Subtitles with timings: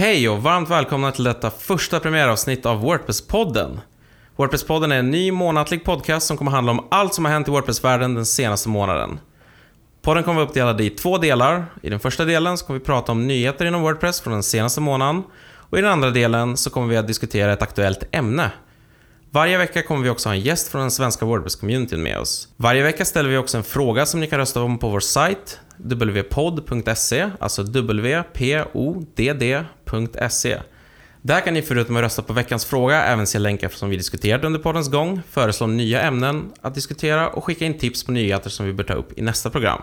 [0.00, 3.80] Hej och varmt välkomna till detta första premiäravsnitt av Wordpress-podden.
[4.36, 7.50] Wordpress-podden är en ny månatlig podcast som kommer handla om allt som har hänt i
[7.50, 9.20] Wordpress-världen den senaste månaden.
[10.02, 11.66] Podden kommer vara uppdelad i två delar.
[11.82, 14.80] I den första delen så kommer vi prata om nyheter inom Wordpress från den senaste
[14.80, 15.22] månaden.
[15.56, 18.50] Och i den andra delen så kommer vi att diskutera ett aktuellt ämne.
[19.30, 22.48] Varje vecka kommer vi också ha en gäst från den svenska Wordpress-communityn med oss.
[22.56, 25.60] Varje vecka ställer vi också en fråga som ni kan rösta om på vår sajt
[25.78, 27.62] wpodd.se, alltså
[29.88, 30.58] wpodd.se.
[31.22, 34.46] Där kan ni förutom att rösta på veckans fråga även se länkar som vi diskuterade
[34.46, 38.66] under poddens gång, föreslå nya ämnen att diskutera och skicka in tips på nyheter som
[38.66, 39.80] vi bör ta upp i nästa program.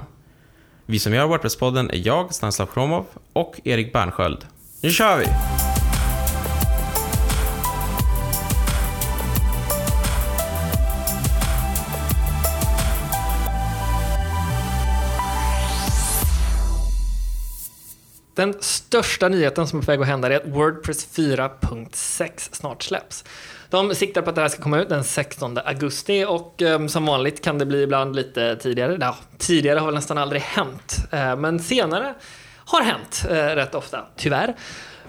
[0.85, 4.45] Vi som gör Wordpress-podden är jag, Stanislav Kromov och Erik Bernsköld.
[4.81, 5.25] Nu kör vi!
[18.35, 23.23] Den största nyheten som är på väg att hända är att Wordpress 4.6 snart släpps.
[23.69, 27.05] De siktar på att det här ska komma ut den 16 augusti och um, som
[27.05, 28.97] vanligt kan det bli ibland lite tidigare.
[29.01, 32.13] Ja, tidigare har väl nästan aldrig hänt, uh, men senare
[32.65, 34.55] har hänt uh, rätt ofta, tyvärr.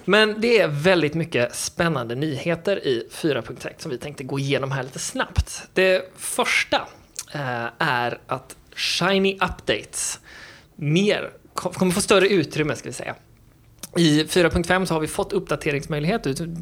[0.04, 4.82] Men det är väldigt mycket spännande nyheter i 4.6 som vi tänkte gå igenom här
[4.82, 5.62] lite snabbt.
[5.74, 6.76] Det första
[7.34, 10.20] uh, är att Shiny Updates
[10.76, 13.14] mer kommer få större utrymme ska vi säga.
[13.96, 16.22] I 4.5 så har vi fått uppdateringsmöjlighet.
[16.22, 16.56] Du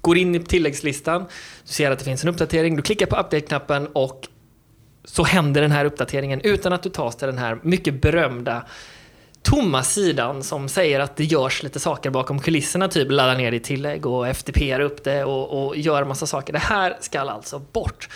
[0.00, 1.24] går in i tilläggslistan,
[1.66, 4.28] du ser att det finns en uppdatering, du klickar på update-knappen och
[5.04, 8.66] så händer den här uppdateringen utan att du tas till den här mycket berömda
[9.44, 13.64] tomma sidan som säger att det görs lite saker bakom kulisserna, typ ladda ner ditt
[13.64, 16.52] tillägg och FTP upp det och, och gör massa saker.
[16.52, 18.08] Det här ska alltså bort.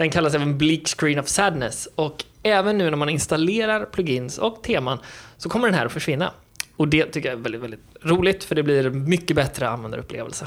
[0.00, 4.62] Den kallas även Bleak Screen of Sadness och även nu när man installerar plugins och
[4.62, 4.98] teman
[5.36, 6.32] så kommer den här att försvinna.
[6.76, 10.46] Och det tycker jag är väldigt, väldigt roligt för det blir mycket bättre användarupplevelse.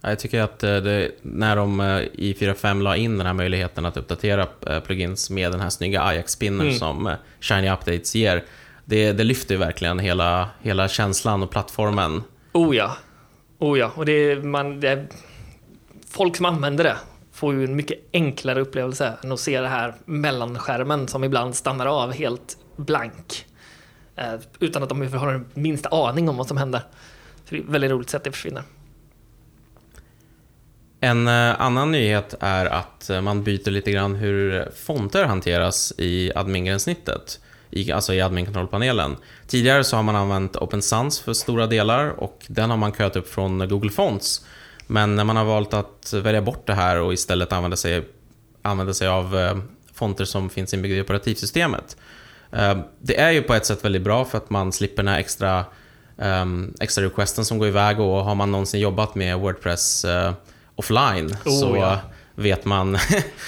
[0.00, 3.86] Jag tycker att eh, det, när de eh, i 4.5 la in den här möjligheten
[3.86, 6.78] att uppdatera eh, plugins med den här snygga Ajax-spinnen mm.
[6.78, 8.44] som Shiny Updates ger,
[8.84, 12.22] det, det lyfter verkligen hela, hela känslan och plattformen.
[12.52, 12.96] Oh ja.
[13.58, 13.92] Oh ja.
[13.94, 15.06] Och det man, det är,
[16.10, 16.96] folk som använder det
[17.40, 21.86] får ju en mycket enklare upplevelse än att se det här mellanskärmen som ibland stannar
[21.86, 23.46] av helt blank.
[24.16, 26.80] Eh, utan att de har den minsta aning om vad som händer.
[27.44, 28.62] Så det är väldigt roligt sätt det försvinner.
[31.00, 36.32] En eh, annan nyhet är att eh, man byter lite grann hur fonter hanteras i
[36.34, 37.40] admin-gränssnittet,
[37.94, 39.16] alltså i admin-kontrollpanelen.
[39.46, 43.16] Tidigare så har man använt Open Sans för stora delar och den har man köat
[43.16, 44.44] upp från Google Fonts.
[44.90, 48.04] Men när man har valt att välja bort det här och istället använda sig,
[48.62, 49.60] använda sig av
[49.94, 51.96] fonter som finns inbyggda i operativsystemet
[52.52, 55.18] Eh, det är ju på ett sätt väldigt bra för att man slipper den här
[55.18, 55.64] extra,
[56.16, 60.32] um, extra requesten som går iväg och har man någonsin jobbat med Wordpress uh,
[60.74, 62.00] offline oh, så ja.
[62.34, 62.92] vet man...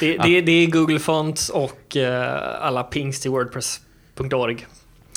[0.01, 1.97] det, det, det, är Google Fonts och
[2.61, 4.67] alla pings till Wordpress.org.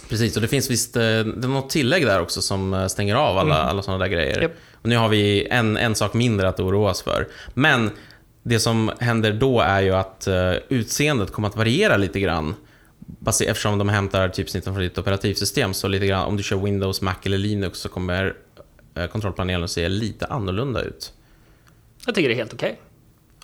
[0.09, 3.55] Precis, och det finns visst det är något tillägg där också som stänger av alla,
[3.55, 3.67] mm.
[3.67, 4.41] alla sådana där grejer.
[4.41, 4.51] Yep.
[4.85, 7.27] Och nu har vi en, en sak mindre att oroa oss för.
[7.53, 7.91] Men
[8.43, 12.55] det som händer då är ju att uh, utseendet kommer att variera lite grann
[13.27, 17.15] eftersom de hämtar typsnitten från ditt operativsystem, så lite grann, om du kör Windows, Mac
[17.23, 18.33] eller Linux så kommer
[18.95, 21.13] eh, kontrollpanelen att se lite annorlunda ut.
[22.05, 22.79] Jag tycker det är helt okej.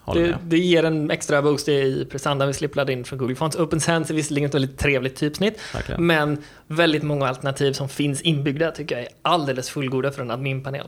[0.06, 0.24] Okay.
[0.24, 2.46] Det, det, ger en extra boost i prestanda.
[2.46, 3.58] Vi slipper ladda in från Google Fonts.
[3.58, 6.06] Open Sans är visserligen ett väldigt trevligt typsnitt, Verkligen.
[6.06, 10.88] men väldigt många alternativ som finns inbyggda tycker jag är alldeles fullgoda för en adminpanel.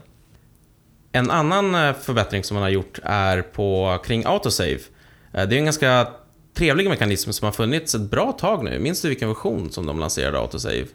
[1.15, 4.79] En annan eh, förbättring som man har gjort är på, kring autosave.
[5.33, 6.07] Eh, det är en ganska
[6.53, 8.79] trevlig mekanism som har funnits ett bra tag nu.
[8.79, 10.85] Minns du vilken version som de lanserade autosave?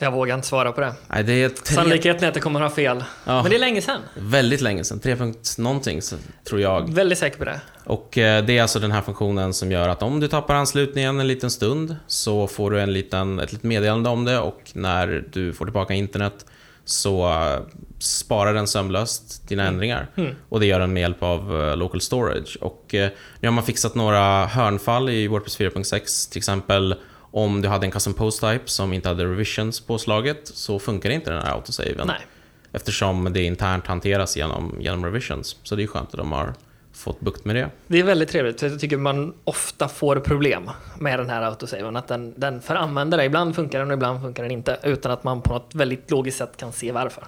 [0.00, 0.94] Jag vågar inte svara på det.
[1.08, 1.74] Nej, det är tre...
[1.74, 3.04] Sannolikheten är att det kommer att ha fel.
[3.24, 3.42] Ja.
[3.42, 4.00] Men det är länge sedan.
[4.14, 5.00] Väldigt länge sedan.
[5.00, 5.16] 3.
[5.58, 6.00] någonting,
[6.48, 6.94] tror jag.
[6.94, 7.60] Väldigt säker på det.
[7.84, 11.20] Och eh, det är alltså den här funktionen som gör att om du tappar anslutningen
[11.20, 15.24] en liten stund så får du en liten, ett litet meddelande om det och när
[15.32, 16.46] du får tillbaka internet
[16.86, 17.60] så uh,
[17.98, 19.74] sparar den sömlöst dina mm.
[19.74, 20.06] ändringar.
[20.16, 20.34] Mm.
[20.48, 22.58] Och det gör den med hjälp av uh, local storage.
[22.60, 23.06] Och uh,
[23.40, 26.32] nu har man fixat några hörnfall i Wordpress 4.6.
[26.32, 26.94] Till exempel
[27.30, 31.30] om du hade en custom post type som inte hade revisions påslaget så funkar inte
[31.30, 32.06] den här autosaven.
[32.06, 32.26] Nej.
[32.72, 35.56] Eftersom det internt hanteras genom, genom revisions.
[35.62, 36.54] Så det är skönt att de har
[36.96, 37.70] fått bukt med det.
[37.86, 41.96] Det är väldigt trevligt, för jag tycker man ofta får problem med den här autosaven.
[41.96, 44.78] Att den, den för användare, ibland funkar den och ibland funkar den inte.
[44.82, 47.24] Utan att man på något väldigt logiskt sätt kan se varför.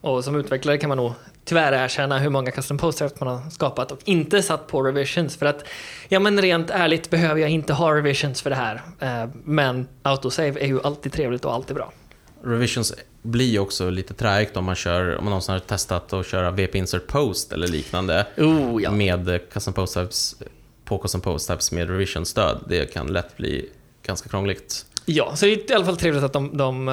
[0.00, 1.12] Och som utvecklare kan man nog
[1.44, 5.36] tyvärr erkänna hur många custom posters man har skapat och inte satt på revisions.
[5.36, 5.64] För att,
[6.08, 8.82] ja men rent ärligt behöver jag inte ha revisions för det här.
[9.00, 11.92] Eh, men autosave är ju alltid trevligt och alltid bra.
[12.44, 16.50] revisions blir också lite träigt om man kör, om man någonsin har testat att köra
[16.50, 18.90] VP Insert Post eller liknande Oh, ja.
[18.90, 20.36] med Custom Post Types
[20.84, 22.64] på Custom Post Types med revision-stöd.
[22.68, 23.68] Det kan lätt bli
[24.02, 24.86] ganska krångligt.
[25.04, 26.88] Ja, så det är i alla fall trevligt att de, de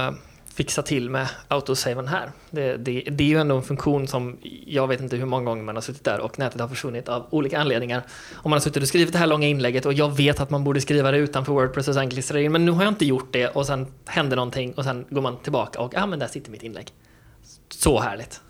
[0.58, 2.32] fixa till med autosaven här.
[2.50, 5.64] Det, det, det är ju ändå en funktion som jag vet inte hur många gånger
[5.64, 8.04] man har suttit där och nätet har försvunnit av olika anledningar.
[8.36, 10.64] Om man har suttit och skrivit det här långa inlägget och jag vet att man
[10.64, 13.34] borde skriva det utanför Wordpress och sen klistra in, men nu har jag inte gjort
[13.34, 16.28] det och sen händer någonting och sen går man tillbaka och ja, ah, men där
[16.28, 16.88] sitter mitt inlägg.
[17.70, 18.42] Så härligt.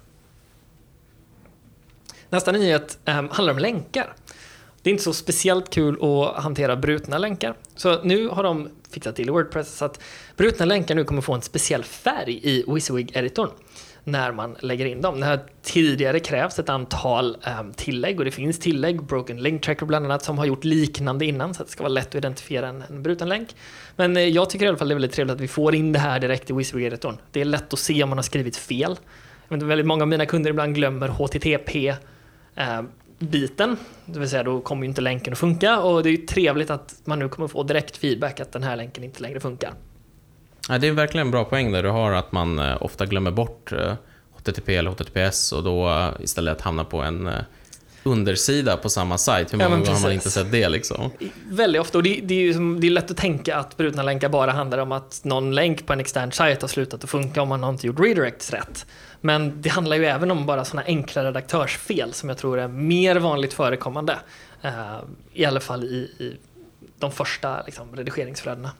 [2.30, 4.14] Nästa nyhet eh, handlar om länkar.
[4.82, 7.56] Det är inte så speciellt kul att hantera brutna länkar.
[7.76, 10.00] Så nu har de fixat till i Wordpress så att
[10.36, 13.50] brutna länkar nu kommer få en speciell färg i WYSIWYG-editorn
[14.08, 15.20] när man lägger in dem.
[15.20, 19.86] Det har tidigare krävts ett antal um, tillägg och det finns tillägg, Broken Link Tracker
[19.86, 22.68] bland annat, som har gjort liknande innan så att det ska vara lätt att identifiera
[22.68, 23.56] en, en bruten länk.
[23.96, 25.92] Men eh, jag tycker i alla fall det är väldigt trevligt att vi får in
[25.92, 27.18] det här direkt i WYSIWYG-editorn.
[27.32, 28.98] Det är lätt att se om man har skrivit fel.
[29.48, 31.88] Jag vet, väldigt många av mina kunder ibland glömmer HTTP
[32.56, 32.82] eh,
[33.20, 36.18] biten, det vill säga då kommer ju inte länken att funka och det är ju
[36.18, 39.74] trevligt att man nu kommer få direkt feedback att den här länken inte längre funkar.
[40.70, 43.32] Ja, det är verkligen en bra poäng där du har att man eh, ofta glömmer
[43.32, 43.94] bort eh,
[44.32, 47.30] HTTP eller HTTPS och då eh, istället hamnar på en
[48.04, 49.54] undersida på samma sajt.
[49.54, 51.12] Hur många ja, gånger har man inte sett det liksom?
[51.50, 54.30] Väldigt ofta, och det, det är ju det är lätt att tänka att brutna länkar
[54.30, 57.50] bara handlar om att någon länk på en extern sajt har slutat att funka om
[57.50, 58.86] man har inte gjort redirects rätt.
[59.22, 63.16] Men det handlar ju även om bara sådana enkla redaktörsfel som jag tror är mer
[63.16, 64.20] vanligt förekommande.
[64.66, 65.00] Uh,
[65.34, 66.38] I alla fall i, i
[67.00, 68.72] de första liksom, redigeringsflödena.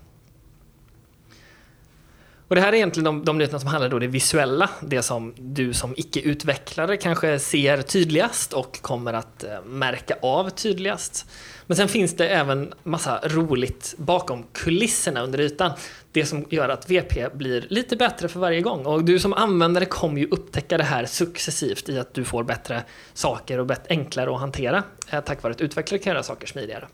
[2.48, 5.34] Och det här är egentligen de, de nyheterna som handlar om det visuella, det som
[5.38, 11.26] du som icke-utvecklare kanske ser tydligast och kommer att eh, märka av tydligast.
[11.66, 15.72] Men sen finns det även massa roligt bakom kulisserna under ytan.
[16.12, 18.86] Det som gör att VP blir lite bättre för varje gång.
[18.86, 22.84] Och du som användare kommer ju upptäcka det här successivt i att du får bättre
[23.14, 26.88] saker och enklare att hantera eh, tack vare att utvecklare kan göra saker smidigare.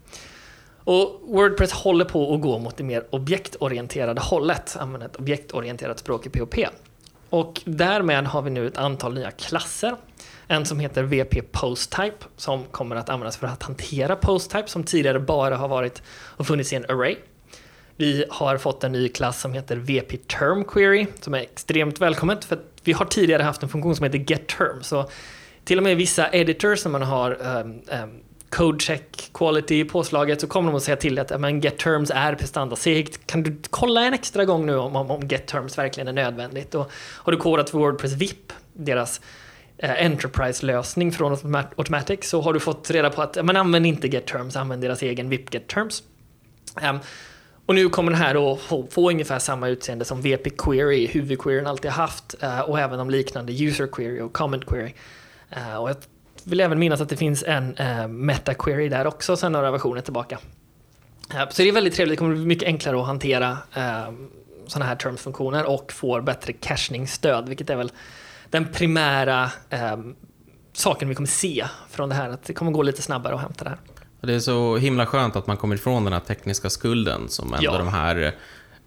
[0.83, 6.25] Och Wordpress håller på att gå mot det mer objektorienterade hållet, använda ett objektorienterat språk
[6.25, 6.55] i POP.
[7.29, 9.95] Och därmed har vi nu ett antal nya klasser
[10.47, 15.19] en som heter VP PostType som kommer att användas för att hantera PostType som tidigare
[15.19, 17.15] bara har varit och funnits i en array.
[17.95, 22.45] Vi har fått en ny klass som heter VP Term Query som är extremt välkommet
[22.45, 24.83] för vi har tidigare haft en funktion som heter GetTerm.
[24.83, 25.09] Så
[25.63, 28.19] till och med vissa editors när man har um, um,
[28.55, 32.35] code check quality påslaget så kommer de att säga till att men get terms är
[32.35, 36.13] prestandasegt, Kan du kolla en extra gång nu om, om, om get terms verkligen är
[36.13, 36.75] nödvändigt?
[36.75, 39.21] Och har du kodat för Wordpress VIP, deras
[39.77, 44.55] Eh, Enterprise-lösning från Automatic så har du fått reda på att man använder inte GetTerms,
[44.55, 46.03] använd deras egen VIP GetTerms.
[46.77, 46.99] Um, ehm,
[47.65, 48.59] och nu kommer den här att
[48.89, 53.09] få, ungefär samma utseende som VP Query, huvudqueryn alltid har haft eh, och även de
[53.09, 54.93] liknande User Query och Comment Query.
[55.49, 55.95] Eh, och jag
[56.45, 60.01] vill även minnas att det finns en uh, Meta Query där också sedan några versioner
[60.01, 60.39] tillbaka.
[61.49, 64.11] så det är väldigt trevligt, det kommer bli mycket enklare att hantera uh,
[64.67, 67.91] sådana här terms-funktioner och får bättre cachning-stöd, vilket är väl
[68.49, 69.97] den primära eh,
[70.73, 72.29] saken vi kommer se från det här.
[72.29, 73.79] Att det kommer gå lite snabbare att hämta det här.
[74.21, 77.65] Det är så himla skönt att man kommer ifrån den här tekniska skulden som ändå
[77.65, 77.77] ja.
[77.77, 78.31] de här eh,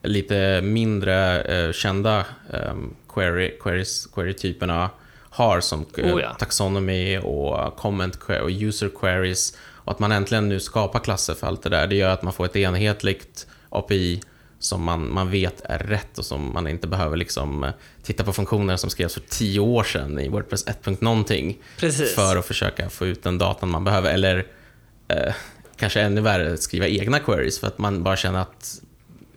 [0.03, 2.19] lite mindre eh, kända
[2.53, 2.75] eh,
[3.15, 4.91] query, queries, query-typerna
[5.37, 6.35] har som eh, oh ja.
[6.35, 9.57] taxonomy och comment och user queries.
[9.59, 12.33] Och att man äntligen nu skapar klasser för allt det där, det gör att man
[12.33, 14.21] får ett enhetligt API
[14.59, 17.71] som man, man vet är rätt och som man inte behöver liksom eh,
[18.03, 21.01] titta på funktioner som skrevs för tio år sedan i Wordpress 1.
[21.01, 22.15] någonting Precis.
[22.15, 24.15] för att försöka få ut den datan man behöver.
[24.15, 24.47] Eller
[25.09, 25.35] eh,
[25.77, 28.81] kanske ännu värre, skriva egna queries för att man bara känner att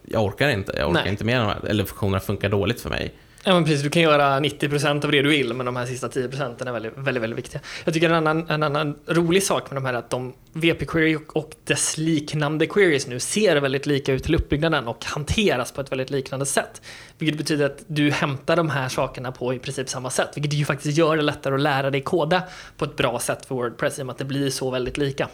[0.05, 1.11] jag orkar inte, jag orkar Nej.
[1.11, 3.13] inte med de här, eller funktionerna funkar dåligt för mig.
[3.43, 3.81] Ja, men precis.
[3.81, 6.97] Du kan göra 90% av det du vill, men de här sista 10% är väldigt,
[6.97, 7.61] väldigt, väldigt viktiga.
[7.85, 11.19] Jag tycker en annan, en annan rolig sak med de här är att de VP-query
[11.27, 15.91] och dess liknande queries nu ser väldigt lika ut till uppbyggnaden och hanteras på ett
[15.91, 16.81] väldigt liknande sätt.
[17.17, 20.65] Vilket betyder att du hämtar de här sakerna på i princip samma sätt, vilket ju
[20.65, 22.43] faktiskt gör det lättare att lära dig koda
[22.77, 25.27] på ett bra sätt för Wordpress i och med att det blir så väldigt lika.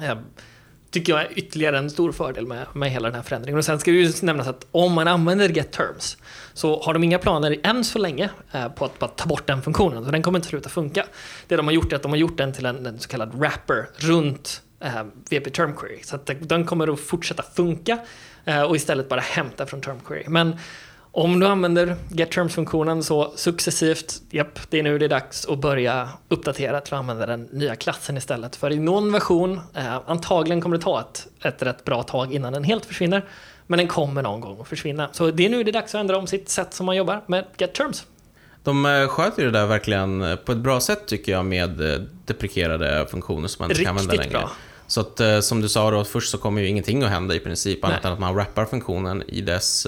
[0.00, 0.18] Ehm,
[0.90, 3.58] tycker jag är ytterligare en stor fördel med, med hela den här förändringen.
[3.58, 6.16] Och sen ska det ju nämnas att om man använder GetTerms
[6.60, 9.62] så har de inga planer än så länge eh, på att bara ta bort den
[9.62, 10.04] funktionen.
[10.04, 11.06] Så den kommer inte sluta funka.
[11.48, 13.34] Det de har gjort är att de har gjort den till en, en så kallad
[13.34, 16.02] wrapper runt eh, VP Term Query.
[16.02, 17.98] Så att den kommer att fortsätta funka
[18.44, 20.24] eh, och istället bara hämta från Term Query.
[20.28, 20.56] Men
[21.12, 26.08] om du använder GetTerms-funktionen så successivt, japp, det är nu det är dags att börja
[26.28, 28.56] uppdatera till att använda den nya klassen istället.
[28.56, 32.52] För i någon version, eh, antagligen kommer det ta ett, ett rätt bra tag innan
[32.52, 33.24] den helt försvinner.
[33.70, 35.08] Men den kommer någon gång att försvinna.
[35.12, 37.22] Så det är nu det är dags att ändra om sitt sätt som man jobbar
[37.26, 38.06] med Get Terms.
[38.62, 42.00] De eh, sköter det där verkligen eh, på ett bra sätt tycker jag med eh,
[42.24, 44.30] deprekerade funktioner som man inte kan använda längre.
[44.30, 44.50] bra.
[44.86, 47.84] Så att som du sa då, först så kommer ju ingenting att hända i princip
[47.84, 49.86] annat än att man wrappar funktionen i dess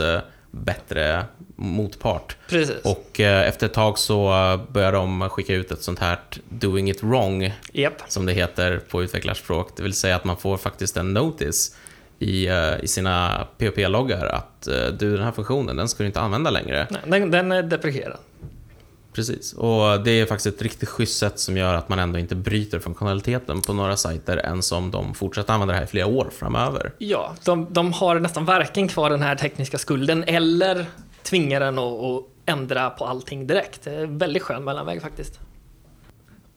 [0.51, 1.25] bättre
[1.57, 2.37] motpart.
[2.49, 2.77] Precis.
[2.85, 4.29] Och eh, efter ett tag så
[4.69, 8.03] börjar de skicka ut ett sånt här doing it wrong, Japp.
[8.09, 9.77] som det heter på utvecklarspråk.
[9.77, 11.77] Det vill säga att man får faktiskt en notice
[12.23, 16.21] i, eh, i sina PHP-loggar att eh, du, den här funktionen, den ska du inte
[16.21, 16.87] använda längre.
[16.91, 18.19] Nej, den, den är deprekerad.
[19.13, 22.35] Precis, och det är faktiskt ett riktigt schysst sätt som gör att man ändå inte
[22.35, 26.31] bryter funktionaliteten på några sajter ens om de fortsätter använda det här i flera år
[26.33, 26.93] framöver.
[26.99, 30.87] Ja, de, de har nästan varken kvar den här tekniska skulden eller
[31.23, 33.85] tvingar den att, att ändra på allting direkt.
[33.85, 35.41] Det är en väldigt skön mellanväg faktiskt.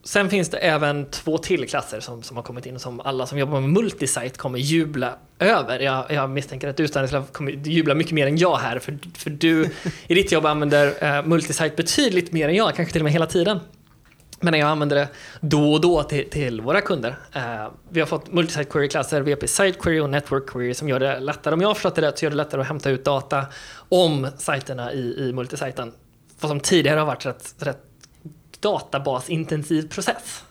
[0.06, 3.38] Sen finns det även två till klasser som, som har kommit in som alla som
[3.38, 5.80] jobbar med multisite kommer jubla över.
[5.80, 9.30] Jag, jag misstänker att du Stanislav kommer jubla mycket mer än jag här för, för
[9.30, 9.70] du
[10.06, 13.26] i ditt jobb använder eh, multisite betydligt mer än jag, kanske till och med hela
[13.26, 13.60] tiden.
[14.40, 15.08] Men jag använder det
[15.40, 17.18] då och då till, till våra kunder.
[17.32, 21.20] Eh, vi har fått multisite query-klasser, VP Site Query och Network Query som gör det
[21.20, 23.46] lättare, om jag har förstått det rätt, så gör det lättare att hämta ut data
[23.88, 25.92] om sajterna i, i multisiten.
[26.40, 27.82] Vad som tidigare har varit rätt, rätt
[28.60, 30.42] databasintensiv process.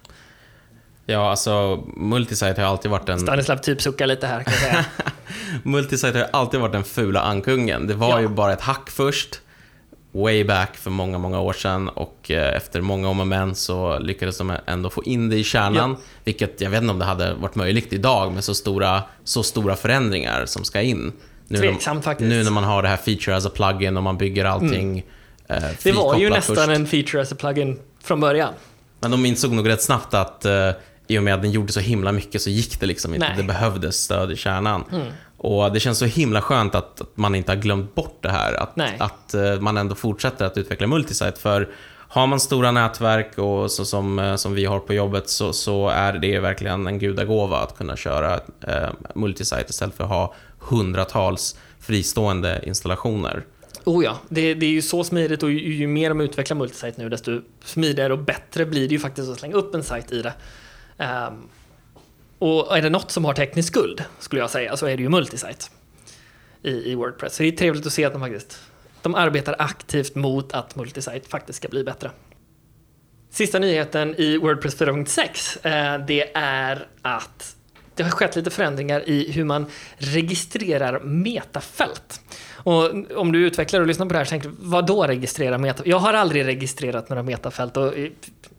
[1.06, 3.20] Ja, alltså multisite har alltid varit en...
[3.20, 4.86] Stanislav typ suckar lite här kan jag säga.
[5.64, 7.88] Multisite har alltid varit den fula ankungen.
[7.88, 8.22] Det var Ja.
[8.22, 9.40] ju bara ett hack först,
[10.12, 14.00] way back för många, många år sedan och eh, efter många om och men så
[14.00, 17.34] lyckades de ändå få in det i kärnan, vilket jag vet inte om det hade
[17.34, 21.12] varit möjligt idag med så stora, så stora förändringar som ska in.
[21.48, 22.30] Nu, Tveksamt faktiskt.
[22.30, 25.04] nu när man har det här feature as a plugin och man bygger allting
[25.48, 26.70] eh, Det var ju nästan först.
[26.70, 28.54] en feature as a plugin från början.
[29.00, 30.72] Men de insåg nog rätt snabbt att eh,
[31.08, 33.26] i och med att den gjorde så himla mycket så gick det liksom inte.
[33.26, 33.34] Nej.
[33.34, 33.48] Mm.
[33.48, 34.84] Det behövdes stöd i kärnan.
[35.38, 38.54] Och det känns så himla skönt att, att man inte har glömt bort det här.
[38.54, 38.96] Att, Nej.
[39.00, 41.40] att eh, man ändå fortsätter att utveckla multisite.
[41.40, 41.70] För
[42.08, 45.90] har man stora nätverk och så som, eh, som vi har på jobbet så, så
[45.90, 51.56] är det verkligen en gudagåva att kunna köra eh, multisite istället för att ha hundratals
[51.80, 53.44] fristående installationer.
[53.86, 57.02] Oh ja, det, det är ju så smidigt och ju, ju mer de utvecklar multisite
[57.02, 60.22] nu desto smidigare och bättre blir det ju faktiskt att slänga upp en sajt i
[60.22, 60.34] det.
[60.98, 61.50] Um,
[62.40, 65.10] och är det något som har teknisk skuld, skulle jag säga, så är det ju
[65.10, 65.66] multisite
[66.62, 67.36] i, i Wordpress.
[67.36, 68.60] Så det är trevligt att se att de faktiskt
[69.02, 72.12] de arbetar aktivt mot att multisite faktiskt ska bli bättre.
[73.30, 77.56] Sista nyheten i Wordpress 4.6, eh, det är att
[77.96, 79.66] det har skett lite förändringar i hur man
[79.98, 82.22] registrerar metafält.
[82.66, 85.58] Och om du utvecklar och lyssnar på det här så tänker du, vad då registrera
[85.58, 85.88] metafält?
[85.88, 87.94] Jag har aldrig registrerat några metafält och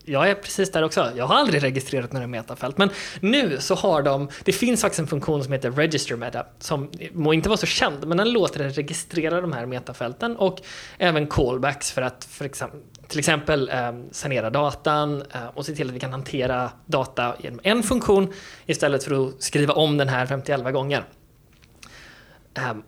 [0.04, 1.10] jag är precis där också.
[1.16, 2.78] Jag har aldrig registrerat några metafält.
[2.78, 6.90] Men nu så har de, det finns faktiskt en funktion som heter Register Meta som
[7.12, 10.60] må inte vara så känd, men den låter dig registrera de här metafälten och
[10.98, 15.88] även callbacks för att för exempel, till exempel eh, sanera datan eh, och se till
[15.88, 18.32] att vi kan hantera data genom en funktion
[18.66, 21.04] istället för att skriva om den här 51 gånger.
[22.54, 22.82] Ehm,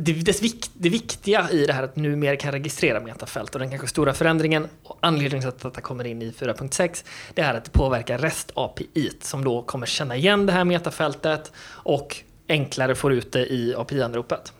[0.00, 3.70] det, det, vik, det viktiga i det här att numera kan registrera metafält och den
[3.70, 7.04] kanske stora förändringen och anledningen till att detta kommer in i 4.6
[7.34, 11.52] det är att det påverkar REST API som då kommer känna igen det här metafältet
[11.66, 12.16] och
[12.48, 14.52] enklare får ut det i API-anropet.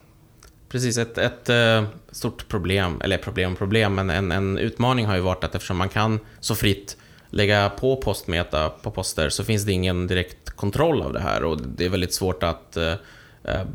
[0.68, 5.20] Precis, ett, ett eh, stort problem, eller problem problem, men en, en utmaning har ju
[5.20, 6.96] varit att eftersom man kan så fritt
[7.30, 11.60] lägga på postmeta på poster så finns det ingen direkt kontroll av det här och
[11.60, 12.94] det är väldigt svårt att eh,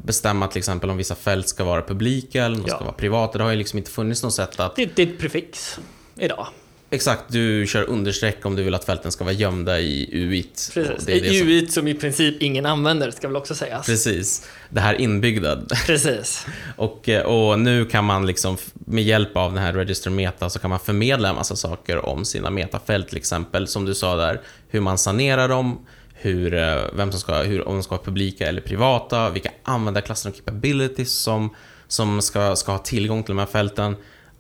[0.03, 2.75] bestämma till exempel om vissa fält ska vara publika eller om de Ja.
[2.75, 3.37] ska vara privata.
[3.37, 4.75] Det har ju liksom inte funnits något sätt att...
[4.75, 5.79] Det, det är ett prefix
[6.19, 6.47] idag.
[6.89, 10.71] Exakt, du kör understreck om du vill att fälten ska vara gömda i UIT.
[10.73, 11.05] Precis.
[11.05, 13.85] Det är det som, UIT som i princip ingen använder ska väl också sägas.
[13.85, 15.61] precis, det här inbyggda.
[15.85, 16.45] Precis.
[16.75, 20.59] Och, eh, och nu kan man liksom med hjälp av den här Register Meta så
[20.59, 23.67] kan man förmedla en massa saker om sina metafält till exempel.
[23.67, 25.85] Som du sa där, hur man sanerar dem,
[26.17, 30.29] hur, eh, vem som ska, hur, om de ska vara publika eller privata, vilka användarklasser
[30.29, 31.55] och capabilities som,
[31.87, 33.95] som ska, ska ha tillgång till de här fälten.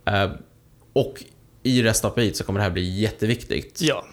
[0.05, 0.31] Eh,
[0.93, 1.23] Och
[1.63, 3.81] i REST API så kommer det här bli jätteviktigt.
[3.81, 4.05] Ja.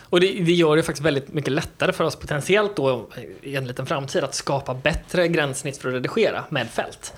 [0.00, 3.08] Och det, det gör det faktiskt väldigt mycket lättare för oss potentiellt då
[3.42, 7.14] i en liten framtid att skapa bättre gränssnitt för att redigera med fält.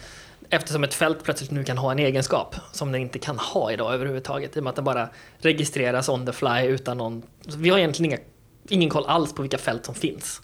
[0.50, 3.94] Eftersom ett fält plötsligt nu kan ha en egenskap som det inte kan ha idag
[3.94, 5.08] överhuvudtaget i och med att det bara
[5.38, 7.22] registreras on the fly utan någon...
[7.56, 8.22] Vi har egentligen inga,
[8.68, 10.40] ingen koll alls på vilka fält som finns.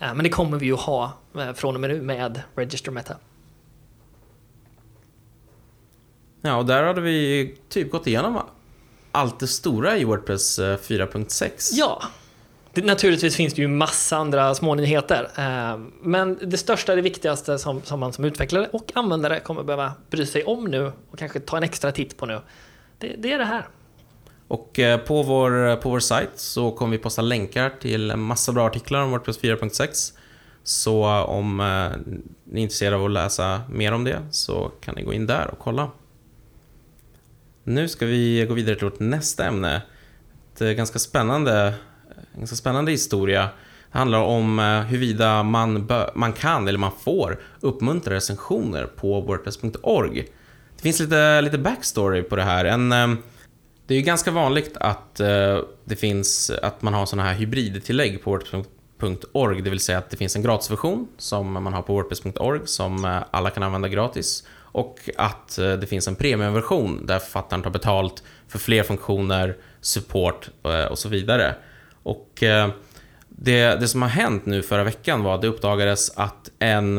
[0.00, 3.16] Eh, Men det kommer vi ju ha eh, från och med nu med Register Meta.
[6.42, 8.40] Ja, och där hade vi typ gått igenom
[9.12, 11.70] allt det stora i Wordpress eh, 4.6.
[11.72, 12.02] Ja,
[12.72, 15.30] Det, naturligtvis finns det ju massa andra små nyheter.
[15.36, 19.92] Eh, men det största, det viktigaste som, som man som utvecklare och användare kommer behöva
[20.10, 22.40] bry sig om nu och kanske ta en extra titt på nu.
[22.98, 23.68] Det, det är det här.
[24.48, 28.20] Och eh, på vår, eh, på vår sajt så kommer vi posta länkar till en
[28.20, 30.12] massa bra artiklar om WordPress 4.6.
[30.62, 31.56] Så eh, om
[32.44, 35.48] ni är intresserade av att läsa mer om det så kan ni gå in där
[35.52, 35.90] och kolla.
[37.64, 39.82] Nu ska vi gå vidare till vårt nästa ämne.
[40.58, 41.74] Ett ganska spännande,
[42.36, 43.48] ganska spännande historia.
[43.92, 44.58] Det handlar om
[44.88, 50.26] huruvida man, man kan eller man får uppmuntra recensioner på wordpress.org.
[50.76, 52.64] Det finns lite, lite backstory på det här.
[52.64, 52.92] En,
[53.86, 58.22] det är ju ganska vanligt att eh, det finns, att man har sådana här hybridtillägg
[58.22, 62.60] på wordpress.org det vill säga att det finns en gratisversion som man har på wordpress.org
[62.64, 64.44] som eh, alla kan använda gratis.
[64.74, 70.50] Och att eh, det finns en premiumversion där författaren tar betalt för fler funktioner, support
[70.64, 71.54] eh, och så vidare.
[72.02, 72.68] Och eh,
[73.28, 76.98] det, det som har hänt nu förra veckan var att det uppdagades att en,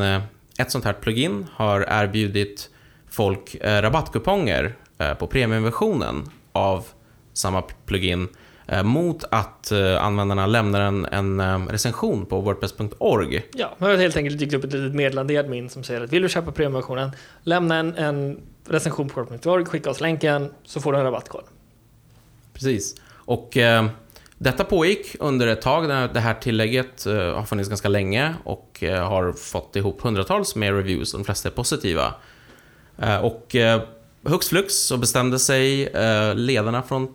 [0.58, 2.70] ett sånt här plugin har erbjudit
[3.10, 4.74] folk rabattkuponger
[5.18, 6.86] på premiumversionen av
[7.32, 8.28] samma plugin
[8.68, 13.42] Eh, mot att eh, användarna lämnar en, en eh, recension på wordpress.org.
[13.54, 16.12] Ja, det har helt enkelt dykt upp ett litet meddelande i admin som säger att
[16.12, 17.10] vill du köpa premiumversionen,
[17.42, 21.44] lämna en, en recension på wordpress.org, skicka oss länken så får du en rabattkod.
[22.52, 22.94] Precis.
[23.12, 23.86] Och eh,
[24.38, 25.88] detta pågick under ett tag.
[25.88, 30.74] Det här tillägget eh, har funnits ganska länge och eh, har fått ihop hundratals med
[30.74, 32.14] reviews, de flesta är positiva.
[33.22, 33.56] och
[34.28, 37.08] Hux flux så bestämde sig eh, ledarna från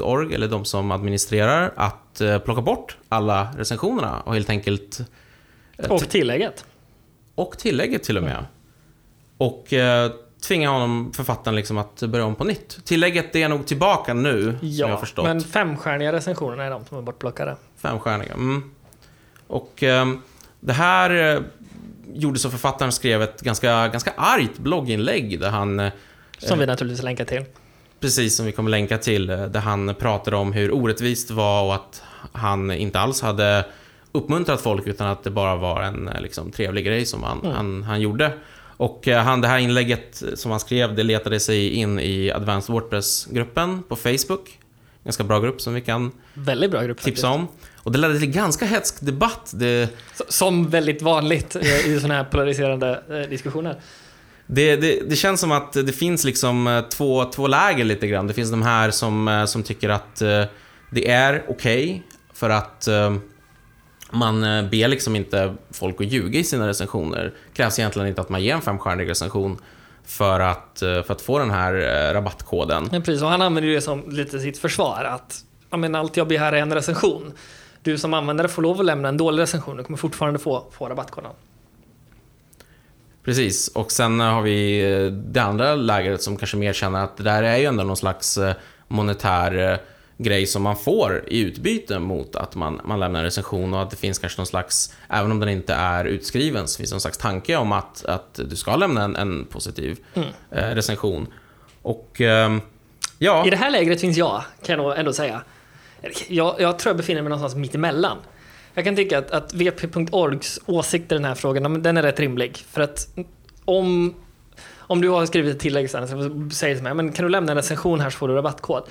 [0.00, 5.00] .org, eller de som administrerar, att eh, plocka bort alla recensionerna och helt enkelt...
[5.76, 6.64] Eh, och tillägget.
[7.34, 8.44] Och tillägget till och med.
[9.36, 9.66] Och
[10.42, 12.84] tvinga honom, författaren, liksom att börja om på nytt.
[12.84, 15.24] Tillägget är nog tillbaka nu, ja, som jag förstått.
[15.24, 17.56] men femstjärniga recensionerna är de som är bortplockade.
[17.76, 18.70] Femstjärniga, mm.
[19.46, 20.06] Och eh,
[20.60, 21.42] det här eh,
[22.14, 25.90] gjorde så författaren skrev ett ganska, ganska argt blogginlägg där han
[26.40, 27.44] som vi naturligtvis länkar till.
[28.00, 29.30] Precis, som vi kommer länka till.
[29.30, 33.64] Eh, där han pratade om hur orättvist det var och att han inte alls hade
[34.12, 37.52] uppmuntrat folk utan att det bara var en eh, liksom, trevlig grej som han, mm.
[37.52, 38.32] han, han gjorde.
[38.76, 42.72] Och eh, han, det här inlägget som han skrev, det letade sig in i Advanced
[42.72, 44.58] Wordpress-gruppen på Facebook.
[45.04, 47.48] Ganska bra grupp som vi kan väldigt bra grupp, tipsa om.
[47.76, 49.50] Och det ledde till ganska hetsk debatt.
[49.54, 49.90] Det...
[50.28, 53.80] Som väldigt vanligt i sådana här polariserande diskussioner.
[54.52, 58.26] Det, det, det, känns som att det finns liksom eh, två, två läger lite grann.
[58.26, 60.44] Det finns de här som, eh, som tycker att eh,
[60.90, 62.02] det är okej okay
[62.34, 62.88] för att
[64.10, 67.24] man ber liksom inte folk att ljuga i sina recensioner.
[67.24, 69.58] Det krävs egentligen inte att man ger en femstjärnig recension
[70.04, 71.72] för att, för att få den här
[72.14, 72.88] rabattkoden.
[72.92, 75.04] Ja, precis, och han använder det som lite sitt försvar.
[75.04, 77.32] Att ja, men allt jag begär är en recension.
[77.82, 80.88] Du som användare får lov att lämna en dålig recension, du kommer fortfarande få, få
[80.88, 81.32] rabattkoden.
[83.24, 87.22] Precis, och sen har vi eh, det andra lägret som kanske mer känner att det
[87.22, 88.54] där är ju ändå någon slags eh,
[88.88, 89.78] monetär eh,
[90.18, 93.90] grej som man får i utbyte mot att man, man lämnar en recension och att
[93.90, 97.00] det finns kanske någon slags, även om den inte är utskriven, så finns det någon
[97.00, 100.28] slags tanke om att, att du ska lämna en, en positiv mm.
[100.50, 101.26] eh, recension.
[101.82, 102.58] Och eh,
[103.18, 103.46] ja...
[103.46, 105.42] I det här lägret finns jag, kan jag ändå säga.
[106.28, 108.18] Jag, jag tror jag befinner mig någonstans mitt emellan.
[108.80, 112.56] Jag kan tycka att, att vp.orgs åsikt i den här frågan, den är rätt rimlig.
[112.56, 113.08] För att
[113.64, 114.14] om,
[114.78, 116.14] om du har skrivit ett tillägg sen, så
[116.54, 118.82] säger till mig, men kan du lämna en recension här så får du rabattkod.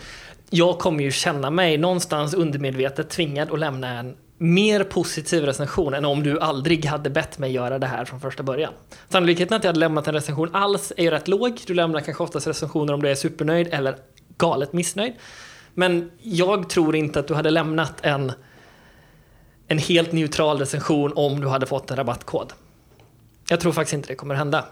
[0.49, 6.05] Jag kommer ju känna mig någonstans undermedvetet tvingad att lämna en mer positiv recension än
[6.05, 8.73] om du aldrig hade bett mig göra det här från första början.
[9.09, 11.59] Sannolikheten att jag hade lämnat en recension alls är ju rätt låg.
[11.67, 13.95] Du lämnar kanske oftast recensioner om du är supernöjd eller
[14.37, 15.13] galet missnöjd.
[15.73, 18.31] Men jag tror inte att du hade lämnat en
[19.69, 22.53] en helt neutral recension om du hade fått en rabattkod.
[23.49, 24.65] Jag tror faktiskt inte det kommer hända.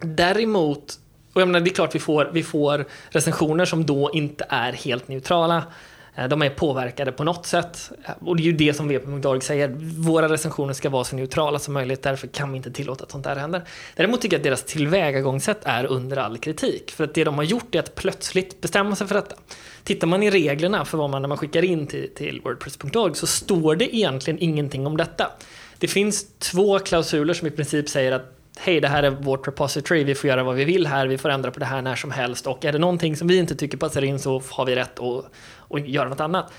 [0.00, 0.98] Däremot,
[1.32, 4.72] och jag menar, det är klart vi får, vi får recensioner som då inte är
[4.72, 5.64] helt neutrala.
[6.14, 7.92] Eh, de är påverkade på något sätt.
[8.04, 9.68] Eh, och det är ju det som vp.org säger.
[9.98, 12.02] Våra recensioner ska vara så neutrala som möjligt.
[12.02, 13.62] Därför kan vi inte tillåta att sånt där händer.
[13.96, 16.90] Däremot tycker jag att deras tillvägagångssätt är under all kritik.
[16.90, 19.36] För att det de har gjort är att plötsligt bestämma sig för detta.
[19.84, 23.26] Tittar man i reglerna för vad man när man skickar in till, till Wordpress.org så
[23.26, 25.30] står det egentligen ingenting om detta.
[25.78, 30.04] Det finns två klausuler som i princip säger att hej, det här är vårt repository,
[30.04, 32.10] vi får göra vad vi vill här, vi får ändra på det här när som
[32.10, 34.98] helst och är det någonting som vi inte tycker passar in så har vi rätt
[34.98, 35.24] att,
[35.68, 36.52] och göra något annat.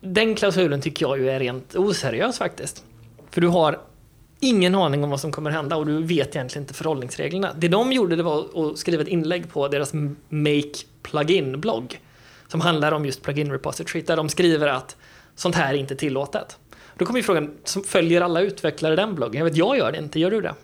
[0.00, 2.84] Den klausulen tycker jag ju är rent oseriös faktiskt.
[3.30, 3.80] För du har
[4.40, 7.52] ingen aning om vad som kommer hända och du vet egentligen inte förhållningsreglerna.
[7.56, 9.92] Det de gjorde det var att skriva ett inlägg på deras
[10.28, 12.00] Make Plugin-blogg
[12.48, 14.96] som handlar om just plugin repository där de skriver att
[15.34, 16.58] sånt här är inte tillåtet.
[16.98, 17.54] Då kommer ju frågan,
[17.86, 19.38] följer alla utvecklare den bloggen?
[19.38, 20.54] Jag vet, jag gör det inte, gör du det?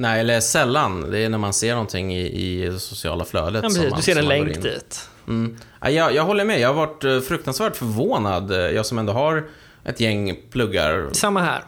[0.00, 1.10] Nej, eller sällan.
[1.10, 3.62] Det är när man ser någonting i, i det sociala flödet.
[3.62, 5.08] Ja, precis, man, du ser en länk dit.
[5.28, 5.56] Mm.
[5.80, 6.60] Ja, Jag, jag håller med.
[6.60, 9.48] Jag har varit eh, fruktansvärt förvånad, eh, jag som ändå har
[9.84, 11.62] ett gäng pluggar, Samma här.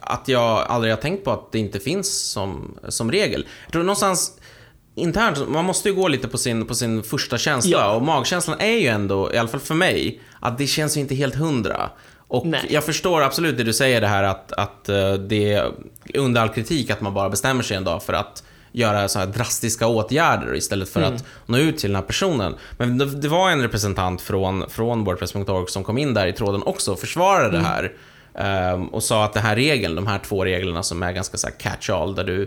[0.00, 3.46] att jag aldrig har tänkt på att det inte finns som, som regel.
[3.64, 4.32] Jag tror någonstans
[4.94, 7.94] internt, man måste ju gå lite på sin, på sin första känsla Ja.
[7.94, 11.14] och magkänslan är ju ändå, i alla fall för mig, att det känns ju inte
[11.14, 11.90] helt hundra.
[12.28, 12.66] Och Nej.
[12.70, 15.72] jag förstår absolut det du säger det här att, att eh, det är
[16.14, 19.26] under all kritik att man bara bestämmer sig en dag för att göra så här
[19.26, 22.54] drastiska åtgärder istället för att nå ut till den här personen.
[22.78, 26.62] Men det, det var en representant från, från Wordpress.org som kom in där i tråden
[26.62, 27.92] också och försvarade det här.
[28.34, 31.46] ehm, och sa att den här regeln, de här två reglerna som är ganska så
[31.46, 32.42] här catch-all, där, du,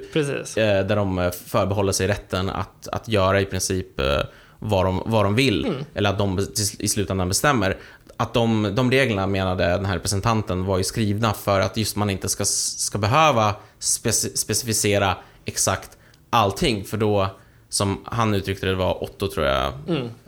[0.61, 4.21] eh, där de eh, förbehåller sig rätten att, att göra i princip eh,
[4.59, 6.47] vad de, vad de vill, eller att de
[6.79, 7.77] i slutändan bestämmer.
[8.21, 12.09] Att de, de reglerna, menade den här representanten, var ju skrivna för att just man
[12.09, 15.97] inte ska, ska behöva speci specificera exakt
[16.29, 17.27] allting, för då,
[17.69, 19.73] som han uttryckte det, det var Otto tror jag,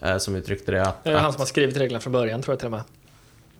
[0.01, 2.53] eh, som uttryckte det, att, Det är han som har skrivit reglerna från början, tror
[2.53, 2.83] jag till och med.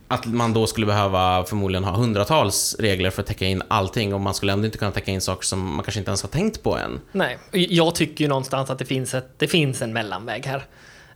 [0.08, 4.22] att man då skulle behöva förmodligen ha hundratals regler för att täcka in allting, och
[4.22, 6.64] man skulle ändå inte kunna täcka in saker som man kanske inte ens har tänkt
[6.64, 7.00] på än.
[7.12, 10.66] Nej, jag tycker ju någonstans att det finns, ett, det finns en mellanväg här.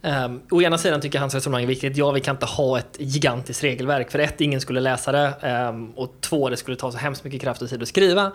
[0.06, 1.98] Um, å ena sidan tycker jag hans resonemang är viktigt.
[1.98, 4.12] Ja, vi kan inte ha ett gigantiskt regelverk.
[4.12, 5.34] För ett, ingen skulle läsa det.
[5.70, 8.32] Um, och två, det skulle ta så hemskt mycket kraft och tid att skriva.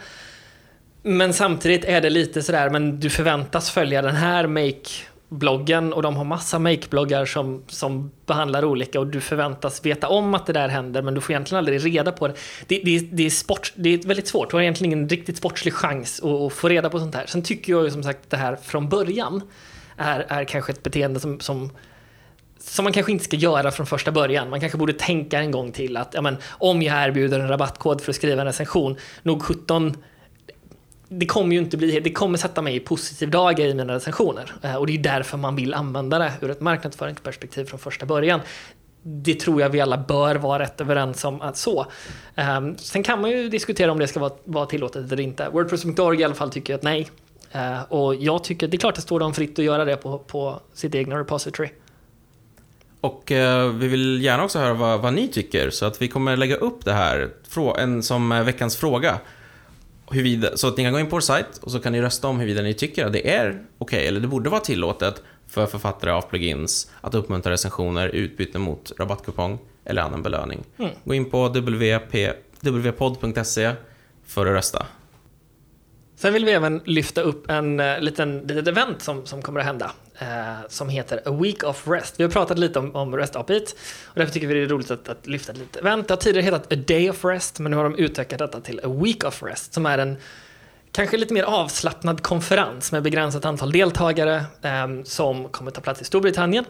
[1.02, 6.16] Men samtidigt är det lite sådär, men du förväntas följa den här make-bloggen och de
[6.16, 10.68] har massa make-bloggar som, som behandlar olika och du förväntas veta om att det där
[10.68, 12.34] händer men du får egentligen aldrig reda på det.
[12.66, 15.74] Det, det, det, är, sport, det är väldigt svårt, du har egentligen ingen riktigt sportslig
[15.74, 17.26] chans att, att få reda på sånt här.
[17.26, 19.42] Sen tycker jag ju som sagt det här från början
[20.00, 21.70] är, är kanske ett beteende som, som
[22.58, 24.50] som man kanske inte ska göra från första början.
[24.50, 28.00] Man kanske borde tänka en gång till att ja, men, om jag erbjuder en rabattkod
[28.00, 29.96] för att skriva en recension, nog 17
[31.12, 34.52] det kommer ju inte bli, det kommer sätta mig i positiv dager i mina recensioner.
[34.62, 38.40] Eh, och det är därför man vill använda det ur ett marknadsföringsperspektiv från första början.
[39.02, 41.86] Det tror jag vi alla bör vara rätt överens om att så.
[42.34, 45.48] Ehm, sen kan man ju diskutera om det ska vara, vara tillåtet eller inte.
[45.48, 47.08] Wordpress.org i alla fall tycker att nej.
[47.52, 50.18] Eh, och jag tycker, det är klart det står dem fritt att göra det på,
[50.18, 51.68] på sitt egna repository.
[53.00, 56.36] Och eh, vi vill gärna också höra vad, vad ni tycker, så att vi kommer
[56.36, 57.30] lägga upp det här
[57.78, 59.18] en, som eh, veckans fråga.
[60.10, 62.28] Huruvida, så att ni kan gå in på vår sajt och så kan ni rösta
[62.28, 66.10] om huruvida ni tycker att det är okej, eller det borde vara tillåtet för författare
[66.10, 70.64] av plugins att uppmuntra recensioner i utbyte mot rabattkupong eller annan belöning.
[70.78, 70.90] Mm.
[71.04, 73.72] Gå in på wp, wpod.se
[74.26, 74.86] för att rösta.
[76.20, 79.66] Sen vill vi även lyfta upp en uh, liten litet event som, som kommer att
[79.66, 79.92] hända.
[80.20, 82.14] eh, som heter A Week of Rest.
[82.20, 83.64] Vi har pratat lite om, om REST API
[84.04, 86.08] och därför tycker vi det är roligt att, att lyfta ett litet event.
[86.08, 88.80] Det har tidigare hetat A Day of Rest men nu har de utökat detta till
[88.84, 90.16] A Week of Rest som är en
[90.92, 96.04] kanske lite mer avslappnad konferens med begränsat antal deltagare eh, som kommer ta plats i
[96.04, 96.64] Storbritannien.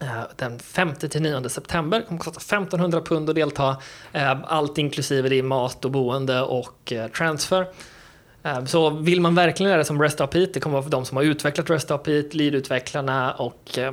[0.00, 3.76] Eh, den 5-9 september kommer kosta 1500 pund att delta.
[4.12, 7.66] Ehm, allt inklusive det är mat och boende och eh, transfer.
[8.46, 11.04] Eh, så vill man verkligen lära sig om REST API, det kommer vara för de
[11.04, 13.92] som har utvecklat REST API, lead-utvecklarna och eh,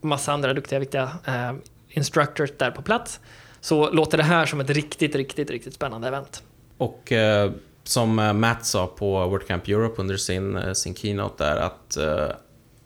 [0.00, 1.52] massa andra duktiga, viktiga eh,
[1.88, 3.20] instructors där på plats.
[3.60, 6.42] Så låter det här som ett riktigt, riktigt, riktigt spännande event.
[6.78, 7.50] Och eh,
[7.84, 12.36] som Matt sa på WordCamp Europe under sin, sin keynote där att eh,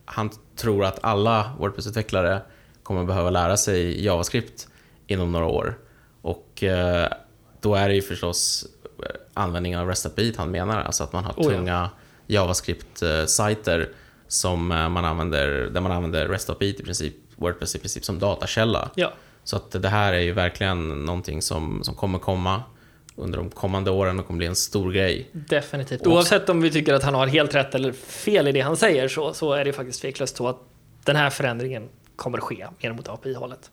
[0.05, 2.41] han tror att alla Wordpress-utvecklare
[2.83, 4.69] kommer behöva lära sig JavaScript
[5.07, 5.79] inom några år.
[6.23, 7.09] Och eh,
[7.61, 8.67] då är det ju förstås
[9.37, 11.51] användningen av REST API han menar, alltså att man har Oh ja.
[11.51, 11.91] tunga
[12.27, 13.89] JavaScript-sajter
[14.29, 18.19] som eh, man använder, där man använder REST API i princip, Wordpress i princip som
[18.19, 18.91] datakälla.
[18.95, 19.13] Ja,
[19.45, 22.63] Så att det här är ju verkligen någonting som, som kommer komma
[23.17, 25.31] under de kommande åren och kommer bli en stor grej.
[25.33, 26.07] definitivt.
[26.07, 29.09] Oavsett om vi tycker att han har helt rätt eller fel i det han säger
[29.09, 30.59] så, så är det faktiskt tveklöst så att
[31.05, 33.71] den här förändringen kommer att ske mer mot API-hållet.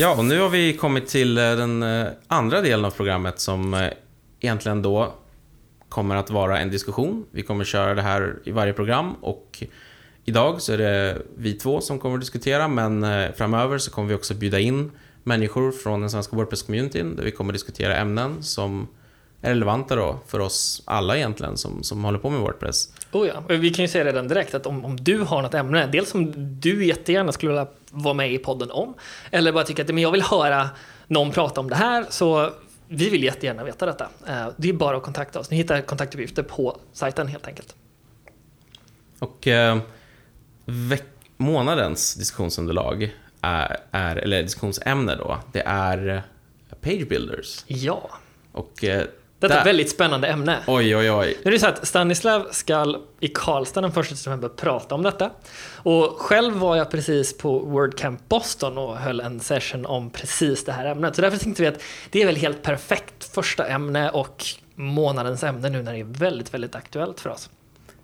[0.00, 3.74] Ja, och nu har vi kommit till eh, den eh, andra delen av programmet som
[3.74, 3.88] eh,
[4.40, 5.14] egentligen då
[5.88, 7.26] kommer att vara en diskussion.
[7.30, 9.62] Vi kommer köra det här i varje program och
[10.24, 14.14] idag så är det vi två som kommer att diskutera men framöver så kommer vi
[14.14, 14.90] också bjuda in
[15.22, 18.88] människor från den svenska Wordpress-communityn där vi kommer att diskutera ämnen som
[19.40, 22.88] relevanta då för oss alla egentligen som, som håller på med Wordpress.
[23.12, 23.42] Oh ja.
[23.48, 26.32] Vi kan ju säga redan direkt att om, om du har något ämne, dels som
[26.60, 28.94] du jättegärna skulle vilja vara med i podden om,
[29.30, 30.70] eller bara tycker att men jag vill höra
[31.06, 32.50] någon prata om det här, så
[32.88, 34.08] vi vill jättegärna veta detta.
[34.26, 35.50] Eh, Det är bara att kontakta oss.
[35.50, 37.74] Ni hittar kontaktuppgifter på sajten helt enkelt.
[39.18, 39.78] Och eh,
[41.36, 46.22] månadens diskussionsunderlag är, är, eller diskussionsämne då, det är
[46.80, 47.64] page builders.
[47.66, 48.10] Ja.
[48.52, 49.04] Och eh,
[49.40, 50.58] Detta är ett väldigt spännande ämne.
[50.66, 51.36] Oj, oj, oj.
[51.44, 55.30] Nu är det så att Stanislav ska i Karlstad den 1 september prata om detta.
[55.76, 60.72] Och själv var jag precis på WordCamp Boston och höll en session om precis det
[60.72, 61.16] här ämnet.
[61.16, 65.70] Så därför tänkte vi att det är väl helt perfekt första ämne och månadens ämne
[65.70, 67.50] nu när det är väldigt, väldigt aktuellt för oss.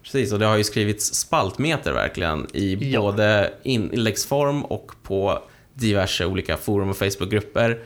[0.02, 3.00] Precis, och det har ju skrivits spaltmeter verkligen i Ja.
[3.00, 5.42] både inläggsform och på
[5.74, 7.78] diverse olika forum och Facebookgrupper.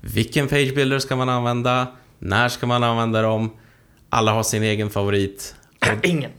[0.00, 1.86] Vilken pagebuilder ska man använda?
[2.18, 3.50] När ska man använda dem?
[4.08, 5.54] Alla har sin egen favorit.
[6.02, 6.30] Ingen.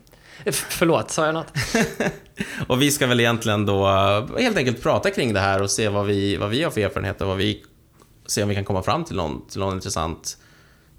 [0.45, 1.53] F- förlåt, sa jag något?
[2.67, 5.89] Och vi ska väl egentligen då eh, helt enkelt prata kring det här och se
[5.89, 7.63] vad vi, vad vi har för erfarenhet och vad vi,
[8.25, 10.38] se om vi kan komma fram till, någon, till, någon intressant,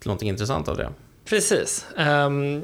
[0.01, 0.91] till någonting intressant av det.
[1.25, 1.87] Precis.
[1.97, 2.63] Ehm,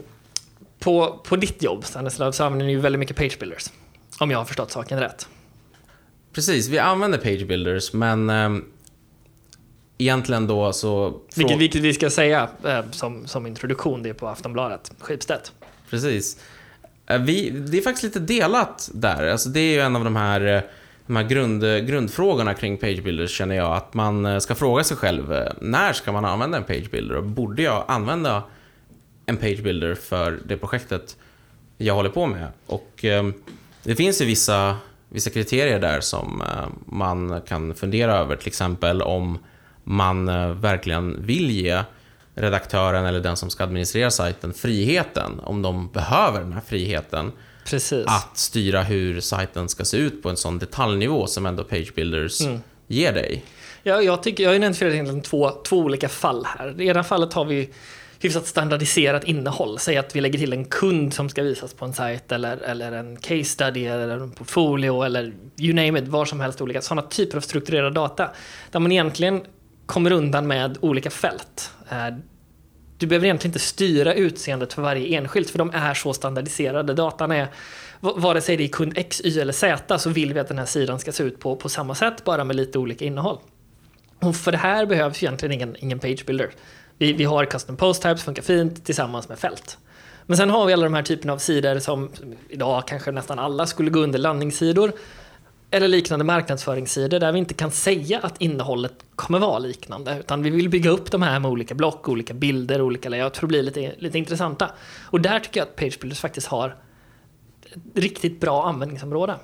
[0.78, 3.70] på, på ditt jobb, Stanislav, så använder ni ju väldigt mycket page builders.
[4.20, 5.28] Om jag har förstått saken rätt.
[6.32, 8.64] Precis, vi använder pagebuilders men ehm,
[10.02, 11.20] egentligen då så...
[11.36, 15.40] Vilket, vilket vi ska säga eh, som, som introduktion, det är på Aftonbladet, Schibsted.
[15.90, 16.40] Precis.
[17.06, 19.26] Eh, Vi, det är faktiskt lite delat där.
[19.26, 20.62] Alltså det är ju en av de här, eh,
[21.06, 23.76] de här grund, grundfrågorna kring pagebuilders känner jag.
[23.76, 27.16] Att man ska fråga sig själv, när ska man använda en pagebuilder?
[27.16, 28.42] Och borde jag använda
[29.26, 31.16] en pagebuilder för det projektet
[31.78, 32.48] jag håller på med?
[32.66, 33.24] Och eh,
[33.82, 34.76] det finns ju vissa,
[35.08, 36.42] vissa kriterier där som
[36.86, 38.36] man kan fundera över.
[38.36, 39.38] Till exempel om
[39.84, 41.82] man eh, verkligen vill ge
[42.34, 47.32] redaktören eller den som ska administrera sajten friheten, om de behöver den här friheten,
[47.64, 48.06] Precis.
[48.06, 52.40] att styra hur sajten ska se ut på en sån detaljnivå som ändå Page Builders
[52.40, 52.60] Mm.
[52.86, 53.44] ger dig.
[53.82, 56.80] Ja, jag, tycker, jag har identifierat egentligen två, två olika fall här.
[56.80, 57.70] I ena fallet har vi
[58.20, 59.78] hyfsat standardiserat innehåll.
[59.78, 62.92] Säg att vi lägger till en kund som ska visas på en sajt eller, eller
[62.92, 67.02] en case study eller en portfolio eller you name it, var som helst olika sådana
[67.08, 68.30] typer av strukturerad data.
[68.70, 69.40] Där man egentligen
[69.92, 71.70] kommer undan med olika fält.
[71.90, 72.06] Eh,
[72.98, 76.94] du behöver egentligen inte styra utseendet för varje enskilt för de är så standardiserade.
[76.94, 77.48] Datan är,
[78.00, 80.66] vare sig det är kund X, Y eller Z så vill vi att den här
[80.66, 83.38] sidan ska se ut på, på samma sätt bara med lite olika innehåll.
[84.20, 86.50] Och för det här behövs egentligen ingen, ingen page builder.
[86.98, 89.78] Vi, vi har custom post types, funkar fint tillsammans med fält.
[90.26, 92.10] Men sen har vi alla de här typerna av sidor som
[92.48, 94.92] idag kanske nästan alla skulle gå under landningssidor.
[95.74, 100.18] Eller liknande marknadsföringssidor där vi inte kan säga att innehållet kommer vara liknande.
[100.20, 103.46] Utan vi vill bygga upp de här med olika block, olika bilder, olika layout för
[103.46, 104.70] att bli lite, lite intressanta.
[105.04, 106.76] Och där tycker jag att page builders faktiskt har
[107.64, 109.36] ett riktigt bra användningsområde.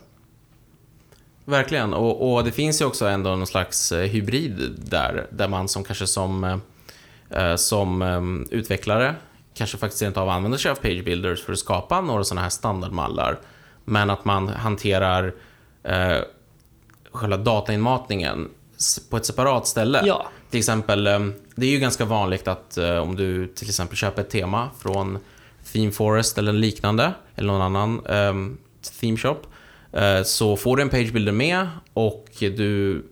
[1.45, 5.69] Verkligen, och, och det finns ju också ändå någon slags eh, hybrid där, där man
[5.69, 6.59] som kanske som, eh,
[7.45, 9.15] eh, som utvecklare
[9.55, 12.51] kanske faktiskt inte av använder sig av Page Builders för att skapa några sådana här
[12.51, 13.39] standardmallar,
[13.85, 15.35] men att man hanterar
[15.83, 16.19] eh,
[17.13, 18.49] själva datainmatningen
[19.11, 20.03] på ett separat ställe.
[20.05, 20.29] Ja.
[20.51, 21.19] Till exempel, eh,
[21.55, 25.19] det är ju ganska vanligt att eh, om du till exempel köper ett tema från
[25.73, 28.35] Theme Forest eller liknande, eller någon annan eh,
[29.01, 29.37] theme shop,
[29.93, 33.05] eh, så får du en page builder med och du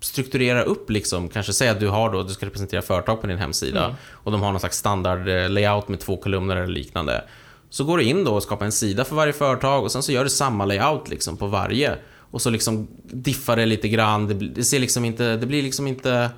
[0.00, 3.38] strukturerar upp liksom, kanske säg att du har då, du ska representera företag på din
[3.38, 3.96] hemsida Mm.
[4.12, 7.24] och de har någon slags standard layout med två kolumner eller liknande.
[7.72, 10.12] Så går du in då och skapar en sida för varje företag och sen så
[10.12, 11.96] gör du samma layout liksom på varje.
[12.30, 15.86] Och så liksom diffar det lite grann, det, blir- ser liksom inte, det blir liksom
[15.86, 16.30] inte,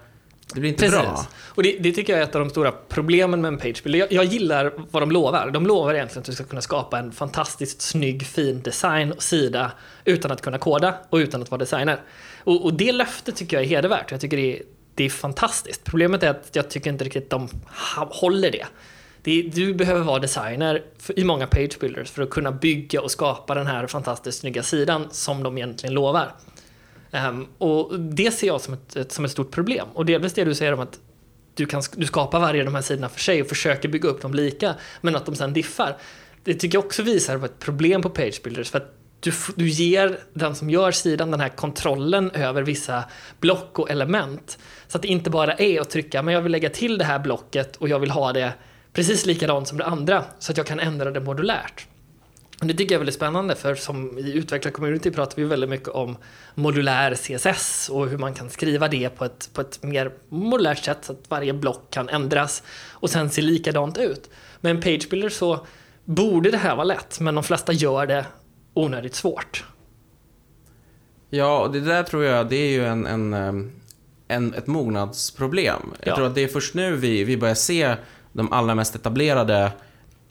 [0.55, 1.27] det blir inte bra.
[1.47, 3.99] Och det, det tycker jag är ett av de stora problemen med en pagebuilder.
[3.99, 5.51] Jag, jag gillar vad de lovar.
[5.51, 9.73] De lovar egentligen att du ska kunna skapa en fantastiskt snygg, fin design och sida
[10.05, 12.01] utan att kunna koda och utan att vara designer.
[12.45, 14.11] Och, och det löftet tycker jag är hedervärt.
[14.11, 14.63] Jag tycker det är,
[14.95, 15.85] det är fantastiskt.
[15.85, 17.49] Problemet är att jag tycker inte riktigt de
[18.11, 18.67] håller det
[19.25, 23.11] det du behöver vara designer för, i många page builders för att kunna bygga och
[23.11, 26.35] skapa den här fantastiskt snygga sidan som de egentligen lovar.
[27.11, 29.89] Um, och det ser jag som ett, ett, som ett stort problem.
[29.95, 30.99] Och delvis det du säger om att
[31.55, 34.23] du, kan, du skapar varje av de här sidorna för sig och försöker bygga upp
[34.23, 35.97] dem lika, men att de sen diffar.
[36.45, 39.69] Det tycker jag också visar på ett problem på Page Builders, för att du, du
[39.69, 43.05] ger den som gör sidan den här kontrollen över vissa
[43.41, 44.59] block och element.
[44.89, 47.19] Så att det inte bara är att trycka, men jag vill lägga till det här
[47.19, 48.53] blocket och jag vill ha det
[48.95, 51.87] precis likadant som det andra, så att jag kan ändra det modulärt.
[52.61, 55.89] Och det tycker jag är väldigt spännande för som i utvecklarcommunity pratar vi väldigt mycket
[55.89, 56.17] om
[56.55, 60.99] modulär CSS och hur man kan skriva det på ett, på ett mer modulärt sätt
[61.03, 64.31] så att varje block kan ändras och sen se likadant ut.
[64.61, 65.67] Med en page builder så
[66.05, 68.27] borde det här vara lätt men de flesta gör det
[68.75, 69.65] onödigt svårt.
[71.31, 73.73] Ja, och det där tror jag, det är ju en, en, ehm,
[74.29, 75.83] en, ett mognadsproblem.
[76.01, 76.17] Jag Ja.
[76.17, 77.97] tror att det är först nu vi, vi börjar se
[78.35, 79.73] de allra mest etablerade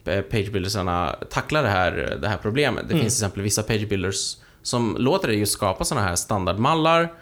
[0.04, 2.84] eh, pagebuildersarna tackla det här, det här problemet.
[2.88, 3.02] Det Mm.
[3.02, 7.12] finns till exempel vissa pagebuilders som låter dig just skapa sådana här standardmallar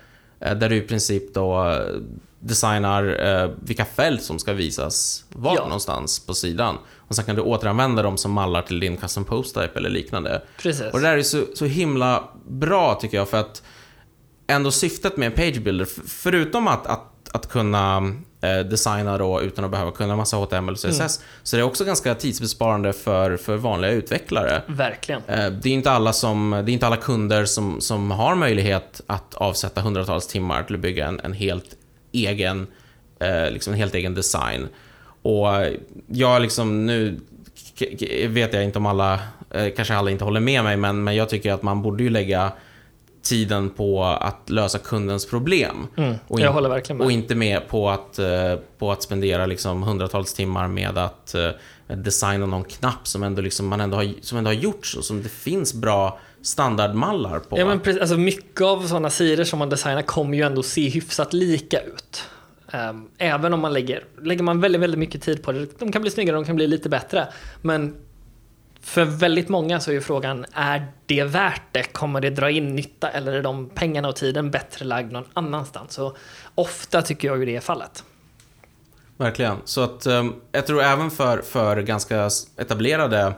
[0.40, 1.78] eh, där du i princip då eh,
[2.40, 5.62] designar vilka fält som ska visas var Ja.
[5.64, 6.78] någonstans på sidan.
[6.98, 10.42] Och sen kan du återanvända dem som mallar till din custom post type eller liknande.
[10.62, 10.92] Precis.
[10.92, 13.62] Och det där är så, så himla bra tycker jag för att
[14.46, 18.12] ändå syftet med en page builder, förutom att, att, att kunna
[18.48, 22.14] designa då utan att behöva kunna massa HTML och CSS, så det är också ganska
[22.14, 24.62] tidsbesparande för, för vanliga utvecklare.
[24.66, 25.22] Verkligen.
[25.26, 29.00] Eh, Det är inte alla, som, det är inte alla kunder som, som har möjlighet
[29.06, 31.76] att avsätta hundratals timmar till att bygga en, en helt
[32.12, 32.66] egen
[33.20, 34.68] eh, liksom en helt egen design.
[35.22, 35.48] Och
[36.06, 37.20] jag liksom nu
[38.28, 39.18] vet jag inte om alla,
[39.50, 42.10] eh, kanske alla inte håller med mig, men, men jag tycker att man borde ju
[42.10, 42.52] lägga
[43.22, 45.86] tiden på att lösa kundens problem.
[45.96, 46.46] Mm, Och in-
[46.94, 47.04] med.
[47.04, 51.48] Och inte med på att, eh, på att spendera liksom hundratals timmar med att eh,
[51.96, 55.22] designa någon knapp som ändå, liksom man ändå, har, som ändå har gjorts och som
[55.22, 57.58] det finns bra standardmallar på.
[57.58, 60.88] Ja, men precis, alltså mycket av sådana sidor som man designar kommer ju ändå se
[60.88, 62.24] hyfsat lika ut.
[62.72, 65.78] Ehm, även om man lägger, lägger man väldigt, väldigt mycket tid på det.
[65.78, 67.28] De kan bli snyggare, de kan bli lite bättre.
[67.62, 67.94] Men
[68.82, 71.82] för väldigt många så är ju frågan, är det värt det?
[71.82, 75.92] Kommer det dra in nytta eller är de pengarna och tiden bättre lagd någon annanstans?
[75.92, 76.16] Så
[76.54, 78.04] ofta tycker jag ju det är fallet.
[79.16, 79.56] Verkligen.
[79.64, 83.32] Så att eh, jag tror även för, för ganska etablerade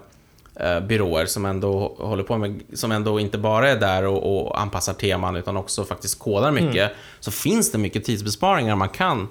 [0.56, 4.60] eh, byråer som ändå håller på med, som ändå inte bara är där och, och
[4.60, 9.28] anpassar teman utan också faktiskt kodar mycket, så finns det mycket tidsbesparingar man kan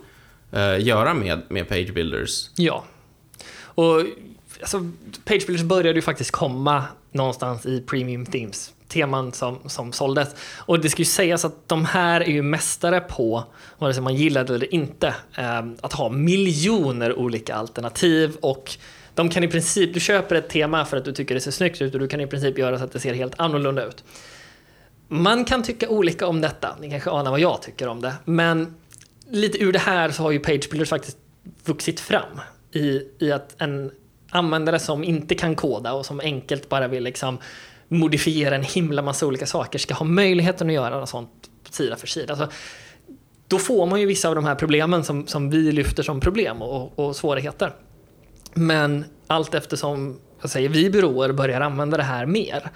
[0.52, 2.50] eh, göra med, med page builders.
[2.56, 2.84] Ja.
[3.76, 4.02] Och
[4.64, 4.92] alltså,
[5.26, 8.74] Page Builders började ju faktiskt komma någonstans i Premium Themes.
[8.88, 10.36] Teman som, som såldes.
[10.58, 13.44] Och det ska ju sägas att de här är ju mästare på,
[13.78, 18.78] vare sig man gillar det eller inte, eh, att ha miljoner olika alternativ och
[19.16, 21.82] de kan i princip, du köper ett tema för att du tycker det ser snyggt
[21.82, 24.04] ut och du kan i princip göra så att det ser helt annorlunda ut.
[25.08, 28.76] Man kan tycka olika om detta, ni kanske anar vad jag tycker om det, men
[29.30, 31.18] lite ur det här så har ju Page Builders faktiskt
[31.66, 32.40] vuxit fram
[32.72, 33.92] i, i att en
[34.34, 37.38] användare som inte kan koda och som enkelt bara vill liksom
[37.88, 42.08] modifiera en himla massa olika saker ska ha möjligheten att göra något sånt sida för
[42.08, 42.34] sida.
[42.34, 42.48] Alltså,
[43.48, 46.62] då får man ju vissa av de här problemen som, som vi lyfter som problem
[46.62, 47.74] och, och svårigheter.
[48.54, 52.72] Men allt eftersom jag säger, vi byråer börjar använda det här mer.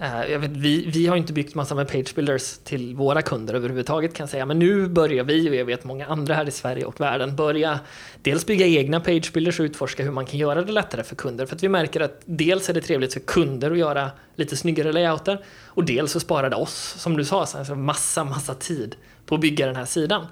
[0.00, 3.54] Eh, jag vet, vi, vi har inte byggt massa med page builders till våra kunder
[3.54, 4.46] överhuvudtaget kan jag säga.
[4.46, 7.80] Men nu börjar vi, och jag vet många andra här i Sverige och världen, börja
[8.22, 11.46] dels bygga egna page builders och utforska hur man kan göra det lättare för kunder.
[11.46, 14.92] För att vi märker att dels är det trevligt för kunder att göra lite snyggare
[14.92, 19.34] layouter och dels så sparar det oss, som du sa, alltså massa, massa tid på
[19.34, 20.26] att bygga den här sidan.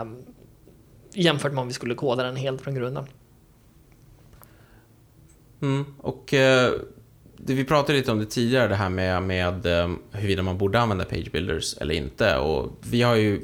[0.00, 0.22] Um,
[1.12, 3.04] jämfört med om vi skulle koda den helt från grunden.
[5.60, 5.84] Mm.
[5.98, 6.80] Och Uh
[7.46, 11.04] vi pratade lite om det tidigare, det här med, med eh, huruvida man borde använda
[11.04, 12.36] page builders eller inte.
[12.36, 13.42] Och vi har ju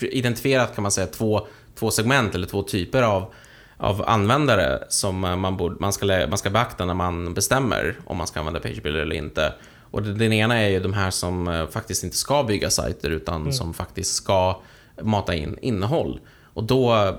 [0.00, 3.34] identifierat, kan man säga, två, två segment eller två typer av,
[3.76, 8.16] av användare som eh, man, borde, man, ska, man ska beakta när man bestämmer om
[8.16, 9.54] man ska använda page builder eller inte.
[9.90, 13.52] Och den ena är ju de här som eh, faktiskt inte ska bygga sajter utan
[13.52, 14.60] som faktiskt ska
[15.02, 16.20] mata in innehåll.
[16.54, 17.16] Och då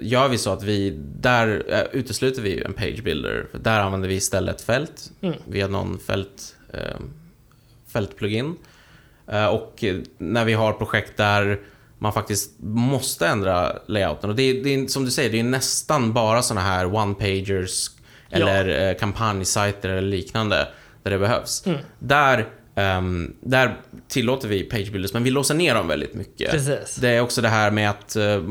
[0.00, 3.46] gör vi så att vi, där eh, utesluter vi en page builder.
[3.52, 5.34] Där använder vi istället fält Mm.
[5.48, 6.96] via någon fält, eh,
[7.92, 8.56] fältplugin.
[9.26, 9.84] Eh, och
[10.18, 11.60] när vi har projekt där
[11.98, 14.30] man faktiskt måste ändra layouten.
[14.30, 17.90] Och det är, det är som du säger, det är nästan bara såna här one-pagers
[18.30, 20.68] eller eh, kampanjsajter eller liknande
[21.02, 21.66] där det behövs.
[21.66, 21.78] Mm.
[21.98, 26.50] Där, ehm, där tillåter vi page builders, men vi låser ner dem väldigt mycket.
[26.50, 26.96] Precis.
[26.96, 28.42] Det är också det här med att eh,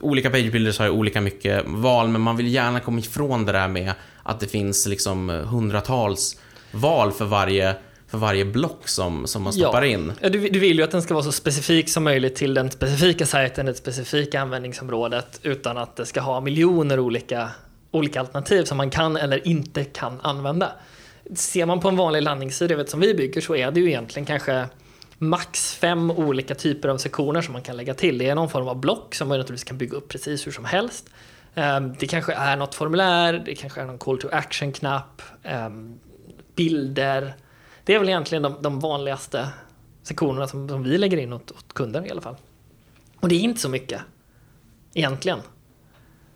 [0.00, 3.68] olika page builders har olika mycket val, men man vill gärna komma ifrån det där
[3.68, 3.92] med
[4.22, 6.40] att det finns liksom hundratals
[6.72, 7.74] val för varje,
[8.08, 10.12] för varje block som, som man stoppar in.
[10.20, 12.70] Ja, du, du vill ju att den ska vara så specifik som möjligt till den
[12.70, 17.50] specifika sajten, det specifika användningsområdet, utan att det ska ha miljoner olika,
[17.90, 20.72] olika alternativ som man kan eller inte kan använda.
[21.34, 24.26] Ser man på en vanlig landningssida, vet, som vi bygger, så är det ju egentligen
[24.26, 24.68] kanske
[25.18, 28.18] max fem olika typer av sektioner som man kan lägga till.
[28.18, 30.64] Det är någon form av block som man naturligtvis kan bygga upp precis hur som
[30.64, 31.10] helst.
[31.54, 35.98] Ehm, det kanske är något formulär, det kanske är någon call to action-knapp, ehm,
[36.56, 37.34] bilder.
[37.84, 39.48] Det är väl egentligen de, de vanligaste
[40.02, 42.36] sektionerna som, som vi lägger in åt, åt kunder i alla fall.
[43.20, 44.00] Och det är inte så mycket
[44.94, 45.40] egentligen.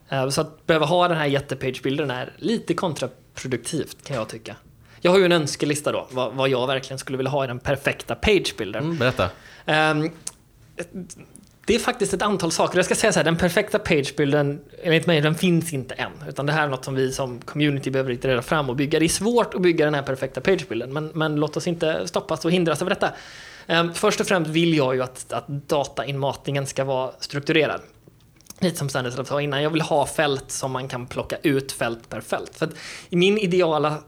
[0.09, 4.57] Ehm, så att behöva ha den här jättepagebilden är lite kontraproduktivt kan jag tycka.
[5.05, 7.59] Jag har ju en önskelista då, vad, vad jag verkligen skulle vilja ha i den
[7.59, 8.85] perfekta pagebilden.
[8.85, 9.31] Mm, berätta.
[9.67, 10.11] Ehm,
[11.67, 12.79] Det är faktiskt ett antal saker.
[12.79, 16.13] Jag ska säga så här, den perfekta pagebilden, enligt mig, den finns inte än.
[16.29, 18.99] Utan det här är något som vi som community behöver iterera fram och bygga.
[18.99, 22.45] Det är svårt att bygga den här perfekta pagebilden, men, men låt oss inte stoppas
[22.45, 23.13] och hindras av detta.
[23.69, 27.81] Um, först och främst vill jag ju att, att datainmatningen ska vara strukturerad.
[28.61, 32.09] Lite som Stanislav sa innan, jag vill ha fält som man kan plocka ut fält
[32.09, 32.57] per fält.
[32.57, 32.73] För att
[33.09, 33.99] i min ideala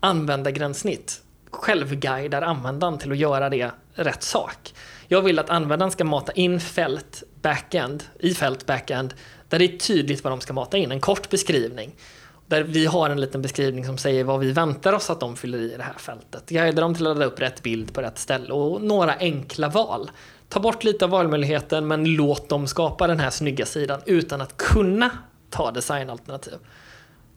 [0.00, 4.74] användargränssnitt självguidar användaren till att göra det rätt sak.
[5.08, 9.14] Jag vill att användaren ska mata in fält backend, i fält backend,
[9.48, 11.94] där det är tydligt vad de ska mata in, en kort beskrivning.
[12.46, 15.58] Där vi har en liten beskrivning som säger vad vi väntar oss att de fyller
[15.58, 16.48] i det här fältet.
[16.48, 20.10] Guida dem till att ladda upp rätt bild på rätt ställe och några enkla val.
[20.48, 24.56] Ta bort lite av valmöjligheten men låt dem skapa den här snygga sidan utan att
[24.56, 25.10] kunna
[25.50, 26.54] ta designalternativ.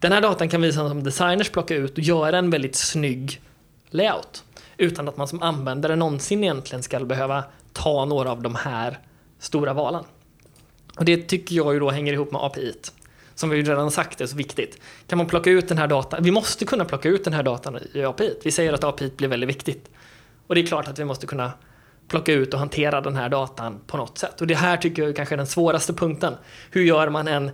[0.02, 3.42] Den här datan kan vi som designers plocka ut och göra en väldigt snygg
[3.90, 4.44] layout.
[4.78, 7.44] Utan att man som användare någonsin egentligen ska behöva
[7.74, 9.00] ta några av de här
[9.40, 10.04] stora valen.
[10.98, 12.74] Och det tycker jag ju då hänger ihop med API.
[13.36, 14.82] Som vi redan sagt är så viktigt.
[15.08, 16.24] Kan man plocka ut den här datan?
[16.24, 18.34] Vi måste kunna plocka ut den här datan i API.
[18.44, 19.90] Vi säger att API blir väldigt viktigt.
[20.48, 21.52] Och det är klart att vi måste kunna
[22.08, 24.42] plocka ut och hantera den här datan på något sätt.
[24.42, 26.34] Och det här tycker jag kanske är den svåraste punkten.
[26.72, 27.52] Hur gör man en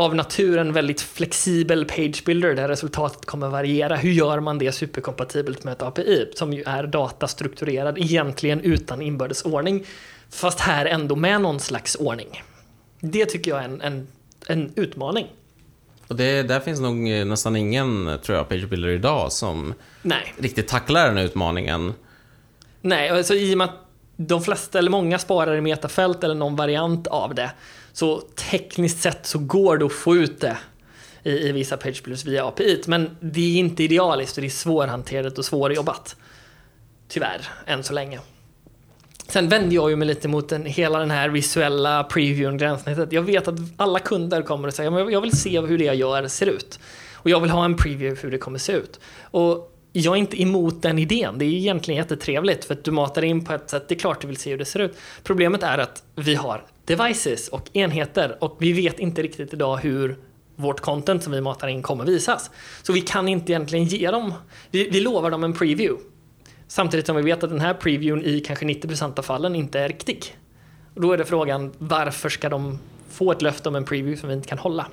[0.00, 3.96] av naturen väldigt flexibel page builder där resultatet kommer variera.
[3.96, 9.42] Hur gör man det superkompatibelt med ett API som ju är datastrukturerad egentligen utan inbördes
[9.42, 9.86] ordning
[10.30, 12.42] fast här ändå med någon slags ordning.
[13.00, 14.08] Det tycker jag är en, en,
[14.46, 15.26] en utmaning.
[16.08, 16.96] Och det, där finns nog
[17.26, 20.34] nästan ingen, tror jag, page builder idag som Nej.
[20.38, 21.94] riktigt tacklar den utmaningen.
[22.80, 23.86] Nej, alltså i och med att
[24.16, 27.50] de flesta eller många sparar i metafält eller någon variant av det
[27.92, 30.56] så tekniskt sett så går det att få ut det
[31.22, 32.82] i, i vissa page builders via API.
[32.86, 36.16] Men det är inte idealiskt och det är svårhanterat och svårjobbat.
[37.08, 38.20] Tyvärr, än så länge.
[39.28, 43.12] Sen vänder jag ju mig lite mot den, hela den här visuella previewn, gränssnittet.
[43.12, 45.94] Jag vet att alla kunder kommer att säga att jag vill se hur det jag
[45.94, 46.78] gör ser ut.
[47.14, 49.00] Och jag vill ha en preview hur det kommer se ut.
[49.22, 51.38] Och jag är inte emot den idén.
[51.38, 53.88] Det är egentligen jättetrevligt för att du matar in på ett sätt.
[53.88, 54.96] Det är klart du vill se hur det ser ut.
[55.22, 56.64] Problemet är att vi har
[56.96, 60.18] devices och enheter och vi vet inte riktigt idag hur
[60.56, 62.50] vårt content som vi matar in kommer visas.
[62.82, 64.34] Så vi kan inte egentligen ge dem,
[64.70, 66.02] vi, vi lovar dem en preview.
[66.68, 69.88] Samtidigt som vi vet att den här previewn i kanske 90% av fallen inte är
[69.88, 70.36] riktig.
[70.94, 72.78] Och då är det frågan, varför ska de
[73.10, 74.86] få ett löfte om en preview som vi inte kan hålla?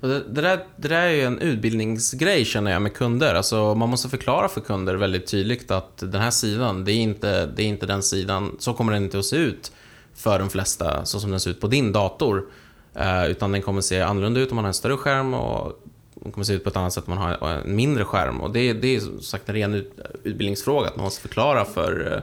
[0.00, 3.34] Det, det, där, det där är ju en utbildningsgrej känner jag med kunder.
[3.34, 7.46] Alltså, man måste förklara för kunder väldigt tydligt att den här sidan, det är inte,
[7.46, 9.72] det är inte den sidan, så kommer den inte att se ut
[10.14, 12.46] för de flesta, så som den ser ut på din dator.
[12.94, 15.80] Eh, utan den kommer se annorlunda ut om man har en större skärm och
[16.14, 18.40] den kommer se ut på ett annat sätt om man har en mindre skärm.
[18.40, 19.74] Och det, det är som sagt en ren
[20.22, 22.22] utbildningsfråga, att man måste förklara för,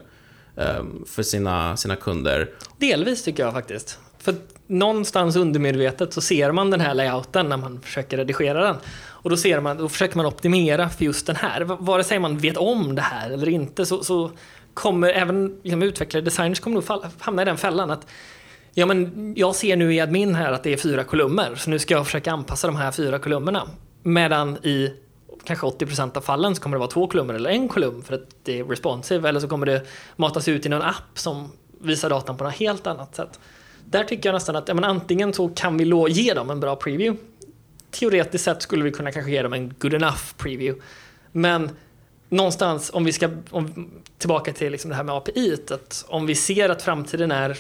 [0.56, 2.50] eh, för sina, sina kunder.
[2.78, 4.00] Delvis tycker jag faktiskt.
[4.20, 4.36] För
[4.68, 8.76] någonstans undermedvetet så ser man den här layouten när man försöker redigera den.
[9.24, 11.62] Och då, ser man, då försöker man optimera för just den här.
[11.64, 14.32] Vare sig man vet om det här eller inte så, så
[14.74, 18.08] kommer även liksom, utvecklare, designers kommer nog falla, hamna i den fällan att
[18.74, 21.80] Ja, men jag ser nu i admin här att det är fyra kolumner, så nu
[21.80, 23.68] ska jag försöka anpassa de här fyra kolumnerna.
[24.04, 24.94] Medan i
[25.44, 28.30] kanske 80% av fallen så kommer det vara två kolumner eller en kolumn för att
[28.44, 31.52] det är responsive, eller så kommer det matas ut i någon app som
[31.82, 33.40] visar datan på något helt annat sätt.
[33.86, 36.76] Där tycker jag nästan att ja, men antingen så kan vi ge dem en bra
[36.76, 37.24] preview.
[37.92, 40.82] Teoretiskt sett skulle vi kunna kanske ge dem en good enough preview.
[41.32, 41.70] Men
[42.32, 46.36] någonstans, om vi ska om, tillbaka till liksom det här med API, att om vi
[46.36, 47.58] ser att framtiden är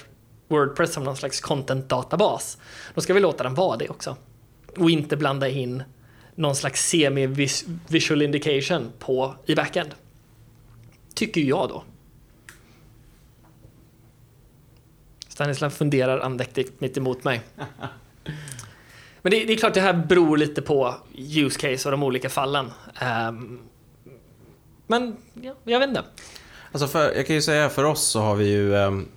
[0.47, 2.57] Wordpress som någon slags content-databas,
[2.93, 4.17] då ska vi låta den vara det också.
[4.77, 5.83] Och inte blanda in
[6.35, 9.89] någon slags semi-visual indication på, i backend.
[11.15, 11.83] Tycker jag då.
[15.27, 17.41] Stanislav funderar andäktigt mitt emot mig.
[19.21, 22.29] Men det, det, är klart, det här beror lite på use case och de olika
[22.29, 22.71] fallen.
[23.29, 23.59] Um,
[24.91, 26.03] men ja, jag vet inte.
[26.71, 29.07] Alltså för, jag kan ju säga för oss så har vi ju um,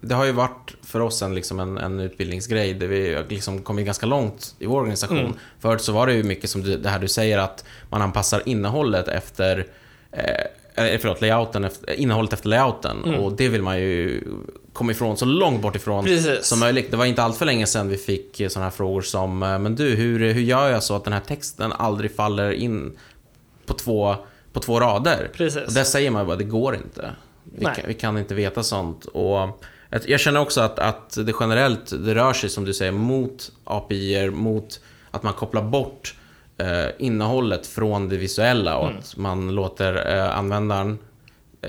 [0.00, 3.86] Det har ju varit för oss en, liksom en, en utbildningsgrej där vi liksom kommit
[3.86, 5.18] ganska långt i vår organisation.
[5.18, 5.32] Mm.
[5.60, 8.42] Förut så var det ju mycket som du, det här du säger att man anpassar
[8.46, 9.66] innehållet efter
[10.12, 13.04] eh, eh, förlåt, layouten efter, innehållet efter layouten.
[13.04, 13.20] Mm.
[13.20, 14.22] Och det vill man ju
[14.72, 16.46] komma ifrån så långt bort ifrån Precis.
[16.46, 16.90] som möjligt.
[16.90, 19.94] Det var inte allt för länge sedan vi fick sådana här frågor som Men du,
[19.94, 22.98] hur, hur gör jag så att den här texten aldrig faller in
[23.66, 24.16] på två,
[24.54, 25.30] på två rader?
[25.32, 25.66] Precis.
[25.66, 27.10] Och där säger man bara, det går inte.
[27.44, 29.04] Vi kan, vi kan, inte veta sånt.
[29.04, 29.60] Och
[30.06, 34.30] jag känner också att, att det generellt, det rör sig som du säger mot API,
[34.30, 34.80] mot
[35.10, 36.14] att man kopplar bort
[36.58, 38.98] eh, innehållet från det visuella och mm.
[38.98, 40.98] att man låter eh, användaren,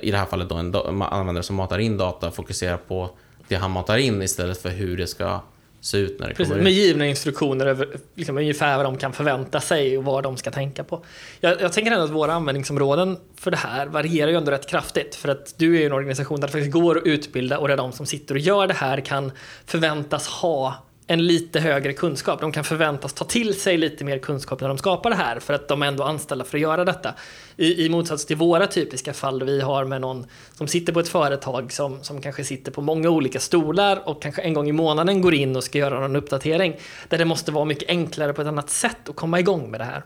[0.02, 3.10] i det här fallet då en användare som matar in data, fokusera på
[3.48, 5.42] det han matar in istället för hur det ska
[5.86, 6.78] se ut när det Precis, kommer med ut.
[6.78, 10.84] givna instruktioner över liksom, ungefär vad de kan förvänta sig och vad de ska tänka
[10.84, 11.06] på.
[11.40, 15.16] Jag, jag tänker ändå att våra användningsområden för det här varierar ju ändå rätt kraftigt.
[15.16, 17.78] För att du är ju en organisation där det faktiskt går att utbilda och där
[17.78, 19.32] de som sitter och gör det här kan
[19.66, 22.42] förväntas ha en lite högre kunskap.
[22.42, 25.54] De kan förväntas ta till sig lite mer kunskap när de skapar det här för
[25.54, 27.14] att de är ändå anställda för att göra detta.
[27.58, 31.08] I, i motsats till våra typiska fall vi har med någon som sitter på ett
[31.08, 35.22] företag som, som kanske sitter på många olika stolar och kanske en gång i månaden
[35.22, 36.76] går in och ska göra någon uppdatering.
[37.10, 39.86] Där det måste vara mycket enklare på ett annat sätt att komma igång med det
[39.86, 40.04] här.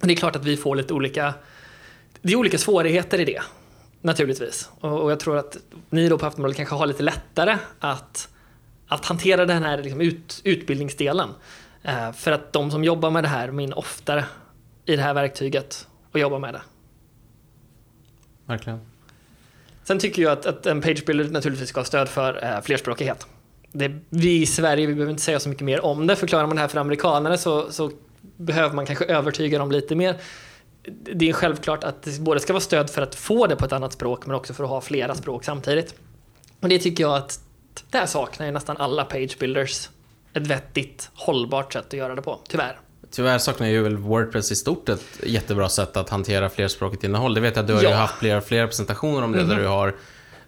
[0.00, 1.34] Det är klart att vi får lite olika,
[2.20, 3.42] det är olika svårigheter i det.
[4.00, 4.70] Naturligtvis.
[4.80, 5.56] Och, och jag tror att
[5.90, 8.28] ni då på Aftonbladet kanske har lite lättare att
[8.92, 11.30] att hantera den här liksom ut, utbildningsdelen.
[11.82, 14.24] Eh, för att de som jobbar med det här min oftare
[14.86, 16.62] i det här verktyget och jobbar med det.
[18.46, 18.80] Verkligen.
[19.84, 23.26] Sen tycker jag att, att en page builder naturligtvis ska ha stöd för eh, flerspråkighet.
[23.72, 26.16] Det, vi i Sverige, vi behöver inte säga så mycket mer om det.
[26.16, 27.90] Förklarar man det här för amerikanare så, så
[28.36, 30.16] behöver man kanske övertyga dem lite mer.
[31.14, 33.72] Det är självklart att det både ska vara stöd för att få det på ett
[33.72, 35.94] annat språk men också för att ha flera språk samtidigt.
[36.60, 37.40] Och det tycker jag att
[37.90, 39.88] där saknar ju nästan alla page builders
[40.34, 42.78] ett vettigt, hållbart sätt att göra det på, tyvärr.
[43.10, 47.34] Tyvärr saknar ju väl Wordpress i stort ett jättebra sätt att hantera flerspråkigt innehåll.
[47.34, 47.94] Det vet jag du har ju Ja.
[47.96, 49.94] haft flera, flera presentationer om det där du har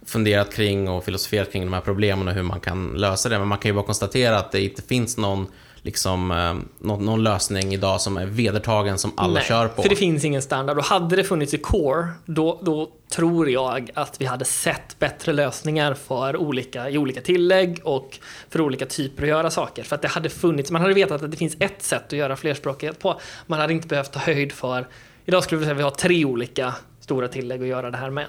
[0.07, 3.39] funderat kring och filosoferat kring de här problemen och hur man kan lösa det.
[3.39, 5.47] Men man kan ju bara konstatera att det inte finns någon,
[5.85, 6.55] liksom, eh,
[6.87, 9.83] någon, någon lösning idag som är vedertagen som alla Nej, kör på.
[9.83, 13.91] För det finns ingen standard och hade det funnits i Core då, då tror jag
[13.95, 18.19] att vi hade sett bättre lösningar för olika, i olika tillägg och
[18.49, 19.83] för olika typer att göra saker.
[19.83, 22.37] För att det hade funnits, man hade vetat att det finns ett sätt att göra
[22.37, 23.21] flerspråkighet på.
[23.47, 24.89] Man hade inte behövt ta höjd för,
[25.25, 28.11] idag skulle vi säga att vi har tre olika stora tillägg att göra det här
[28.11, 28.27] med.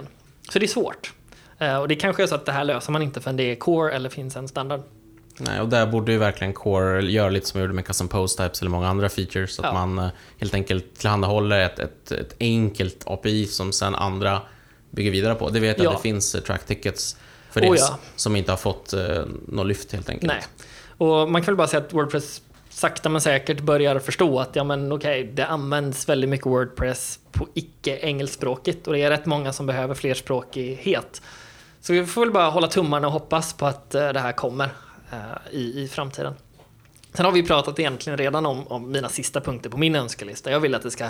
[0.49, 1.13] Så det är svårt.
[1.59, 3.55] Eh, Och det kanske är så att det här löser man inte förrän det är
[3.55, 4.81] Core eller finns en standard.
[5.37, 8.37] Nej, och där borde ju verkligen Core göra lite som jag gjorde med Custom Post
[8.37, 9.55] Types eller många andra features.
[9.55, 9.85] Så att Ja.
[9.85, 14.41] man eh, helt enkelt tillhandahåller ett, ett, ett enkelt API som sen andra
[14.91, 15.49] bygger vidare på.
[15.49, 15.89] Det vet jag Ja.
[15.91, 17.17] att det finns eh, track tickets
[17.51, 17.97] för det Oh ja.
[18.15, 19.01] som inte har fått eh,
[19.47, 20.33] något lyft helt enkelt.
[20.33, 20.43] Nej.
[20.97, 24.63] Och man kan väl bara säga att Wordpress sakta men säkert börjar förstå att ja
[24.63, 29.53] men okej, det används väldigt mycket Wordpress på icke engelskspråkigt och det är rätt många
[29.53, 31.21] som behöver flerspråkighet.
[31.81, 34.69] Så vi får väl bara hålla tummarna och hoppas på att eh, det här kommer
[35.11, 35.17] Eh,
[35.51, 36.33] i, i framtiden.
[37.13, 40.51] Sen har vi pratat egentligen redan om, om mina sista punkter på min önskelista.
[40.51, 41.09] Jag vill att det ska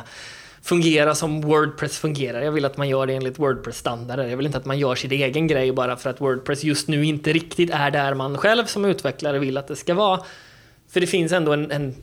[0.61, 2.41] fungera som Wordpress fungerar.
[2.41, 4.27] Jag vill att man gör det enligt Wordpress-standarder.
[4.27, 7.05] Jag vill inte att man gör sin egen grej bara för att Wordpress just nu
[7.05, 10.21] inte riktigt är där man själv som utvecklare vill att det ska vara.
[10.89, 11.95] För det finns ändå en, en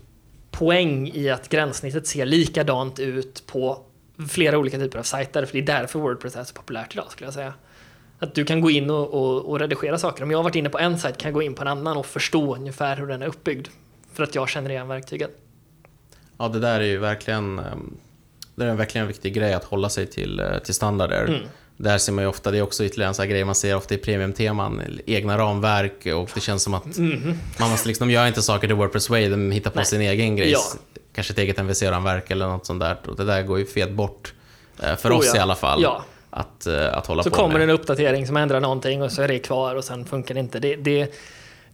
[0.51, 3.79] poäng i att gränssnittet ser likadant ut på
[4.29, 5.45] flera olika typer av sajter.
[5.45, 7.55] För det är därför Wordpress är så populärt idag skulle jag säga.
[8.23, 10.23] Att du kan gå in och, och, och redigera saker.
[10.25, 11.97] Om jag har varit inne på en sajt kan jag gå in på en annan
[11.97, 13.69] och förstå ungefär hur den är uppbyggd.
[14.13, 15.31] För att jag känner igen verktyget.
[16.39, 17.95] Ja, det där är ju verkligen, ehm,
[18.55, 21.25] det är verkligen en viktig grej att hålla sig till, eh, till standarder.
[21.25, 21.41] Mm.
[21.77, 23.77] Där ser man ju ofta, det är också ytterligare en sån här grej man ser
[23.77, 26.99] ofta i premiumteman, egna ramverk och det känns som att
[27.59, 29.87] man måste liksom, de gör inte saker till Wordpress Way, de hittar på Nej.
[29.87, 30.51] sin egen grej.
[30.51, 30.61] Ja.
[31.15, 32.97] Kanske ett eget MVC-ramverk eller något sånt där.
[33.07, 34.35] Och det där går ju fet bort.
[34.83, 35.37] eh, För Oh oss ja.
[35.37, 35.83] i alla fall.
[35.83, 36.05] Ja.
[36.35, 37.63] Att, eh, att hålla Så på kommer med.
[37.63, 40.59] en uppdatering som ändrar någonting och så är det kvar och sen funkar det inte.
[40.59, 41.13] Det, det,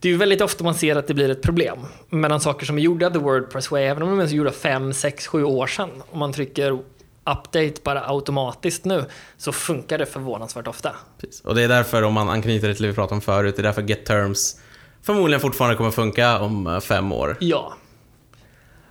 [0.00, 1.78] det är ju väldigt ofta man ser att det blir ett problem
[2.08, 5.26] mellan saker som är gjorda the Wordpress way, även om de är gjorda 5, 6,
[5.26, 5.90] 7 år sedan.
[6.10, 6.78] Om man trycker
[7.24, 9.04] update bara automatiskt nu
[9.36, 10.90] så funkar det förvånansvärt ofta.
[11.20, 11.40] Precis.
[11.40, 13.64] Och det är därför, om man anknyter till det vi pratade om förut, det är
[13.64, 14.56] därför Get Terms
[15.02, 17.36] förmodligen fortfarande kommer funka om eh, fem år.
[17.40, 17.72] Ja,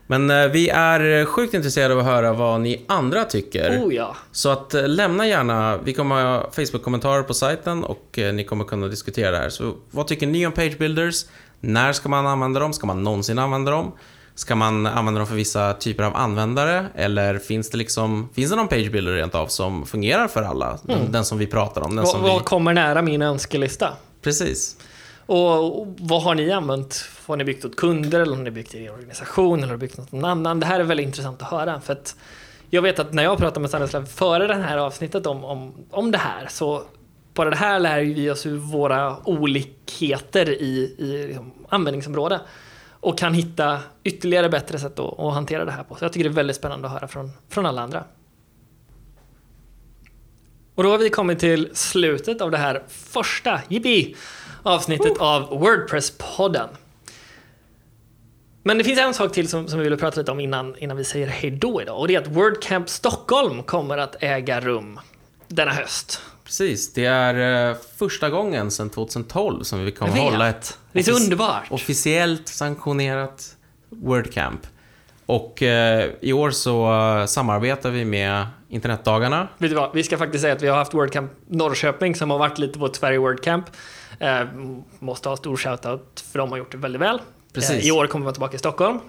[0.07, 3.79] Men eh, vi är sjukt intresserade av att höra vad ni andra tycker.
[3.83, 4.15] oh ja.
[4.31, 8.63] Så att eh, lämna gärna, vi kommer ha Facebook-kommentarer på sajten och eh, ni kommer
[8.63, 9.49] kunna diskutera det här.
[9.49, 11.25] Så vad tycker ni om page builders?
[11.59, 12.73] När ska man använda dem?
[12.73, 13.91] Ska man någonsin använda dem?
[14.35, 16.85] Ska man använda dem för vissa typer av användare?
[16.95, 20.79] Eller finns det liksom, finns det någon page builder rent av som fungerar för alla?
[20.83, 22.29] Den, den som vi pratar om, den Vad, som vi...
[22.29, 23.93] vad kommer nära min önskelista?
[24.21, 24.77] Precis.
[25.25, 27.05] Och och vad har ni använt?
[27.27, 29.79] Har ni byggt åt kunder eller har ni byggt i er organisation eller har ni
[29.79, 30.59] byggt någon annan?
[30.59, 32.15] Det här är väldigt intressant att höra för att
[32.69, 36.11] jag vet att när jag pratade med Stanislav före det här avsnittet om, om, om
[36.11, 36.83] det här så
[37.33, 42.39] bara det här lär vi oss ur våra olikheter i, i liksom, användningsområde
[42.91, 45.95] och kan hitta ytterligare bättre sätt att, att hantera det här på.
[45.95, 48.03] Så jag tycker det är väldigt spännande att höra från, från alla andra.
[50.75, 54.15] Och då har vi kommit till slutet av det här första, yippee,
[54.63, 56.67] avsnittet av Wordpress-podden.
[58.67, 60.97] Men det finns en sak till som, som vi vill prata lite om innan, innan
[60.97, 61.99] vi säger hej då idag.
[61.99, 64.99] Och det är att WordCamp Stockholm kommer att äga rum
[65.47, 66.21] denna höst.
[66.43, 71.03] Precis, det är eh, första gången sedan 2012 som vi kommer hålla ett Det är
[71.03, 71.63] så underbart.
[71.69, 73.55] officiellt sanktionerat
[73.89, 74.61] WordCamp.
[75.25, 79.47] Och eh, i år så eh, samarbetar vi med Internetdagarna.
[79.57, 79.93] Vet du vad?
[79.93, 82.95] Vi ska faktiskt säga att vi har haft WordCamp Norrköping som har varit lite vårt
[82.95, 83.65] Sverige WordCamp.
[84.19, 84.43] Eh,
[84.99, 87.19] måste ha stor shoutout för de har gjort det väldigt väl.
[87.57, 87.83] Precis.
[87.83, 88.99] Eh, I år kommer vi vara tillbaka i Stockholm.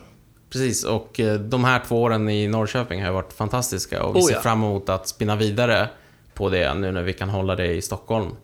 [0.51, 4.27] Precis, och eh, de här två åren i Norrköping har varit fantastiska och vi Oh,
[4.27, 4.41] ser ja.
[4.41, 5.89] fram emot att spinna vidare
[6.35, 8.37] på det nu när vi kan hålla det i Stockholm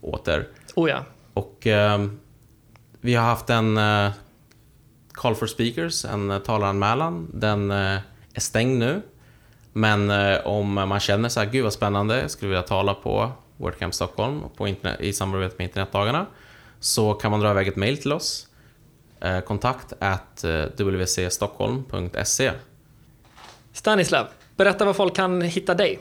[0.00, 0.48] åter.
[0.74, 1.04] Oh ja.
[1.34, 2.06] Och eh,
[3.00, 4.10] vi har haft en eh,
[5.12, 7.30] Call for Speakers, en eh, talaranmälan.
[7.34, 7.98] Den eh,
[8.34, 9.02] är stängd nu.
[9.72, 10.10] Men
[10.44, 14.40] om man känner så här, gud vad spännande, jag skulle vilja tala på WordCamp Stockholm
[14.56, 16.26] på internet, i samarbete med Internetdagarna.
[16.80, 18.46] Så kan man dra iväg ett mail till oss.
[19.24, 22.52] Eh, kontakt at eh, wcstockholm.se
[23.72, 25.98] Stanislav, berätta var folk kan hitta dig.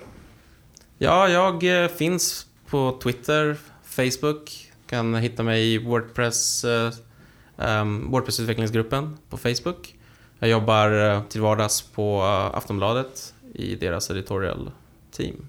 [0.97, 4.71] Ja, jag eh, finns på Twitter, Facebook.
[4.87, 9.95] Kan hitta mig i Wordpress, um, Wordpress-utvecklingsgruppen på Facebook.
[10.39, 12.21] Jag jobbar till vardags på
[12.53, 14.71] Aftonbladet i deras editorial
[15.11, 15.47] team.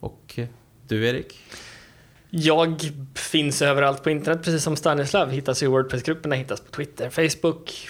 [0.00, 0.38] Och
[0.88, 1.40] du, Erik?
[2.36, 5.30] Jag finns överallt på internet, precis som Stanislav.
[5.30, 7.88] Hittas i Wordpress-grupperna, hittas på Twitter, Facebook.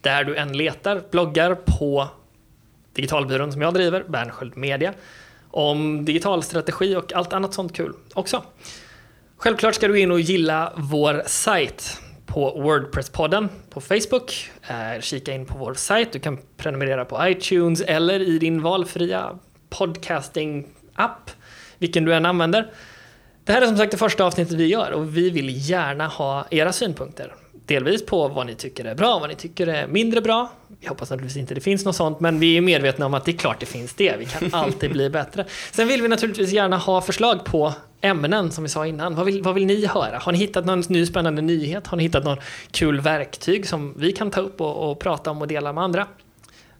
[0.00, 1.02] Där du än letar.
[1.10, 2.08] Bloggar på
[2.94, 4.94] digitalbyrån som jag driver, Bernsköld Media.
[5.50, 8.42] Om digital strategi och allt annat sånt kul också.
[9.36, 14.50] Självklart ska du in och gilla vår sajt på Wordpress-podden på Facebook.
[14.68, 16.12] Eh, kika in på vår sajt.
[16.12, 19.38] Du kan prenumerera på iTunes eller i din valfria
[19.70, 21.30] podcasting-app,
[21.78, 22.72] vilken du än använder.
[23.46, 26.46] Det här är som sagt det första avsnittet vi gör och vi vill gärna ha
[26.50, 27.34] era synpunkter.
[27.66, 30.52] Delvis på vad ni tycker är bra, vad ni tycker är mindre bra.
[30.80, 33.30] Vi hoppas naturligtvis inte det finns något sånt, men vi är medvetna om att det
[33.30, 34.16] är klart det finns det.
[34.18, 35.44] Vi kan alltid bli bättre.
[35.72, 39.14] Sen vill vi naturligtvis gärna ha förslag på ämnen som vi sa innan.
[39.14, 40.18] Vad vill, vad vill ni höra?
[40.18, 41.86] Har ni hittat någon ny spännande nyhet?
[41.86, 42.38] Har ni hittat någon
[42.70, 46.06] kul verktyg som vi kan ta upp och, och prata om och dela med andra?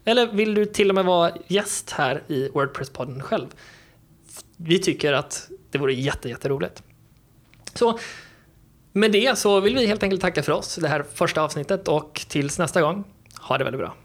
[0.05, 3.47] Eller vill du till och med vara gäst här i Wordpress-podden själv?
[4.57, 6.83] Vi tycker att det vore jätte, jätteroligt.
[7.73, 7.99] Så
[8.91, 12.25] med det så vill vi helt enkelt tacka för oss, det här första avsnittet och
[12.29, 13.03] tills nästa gång,
[13.39, 13.95] ha det väldigt bra.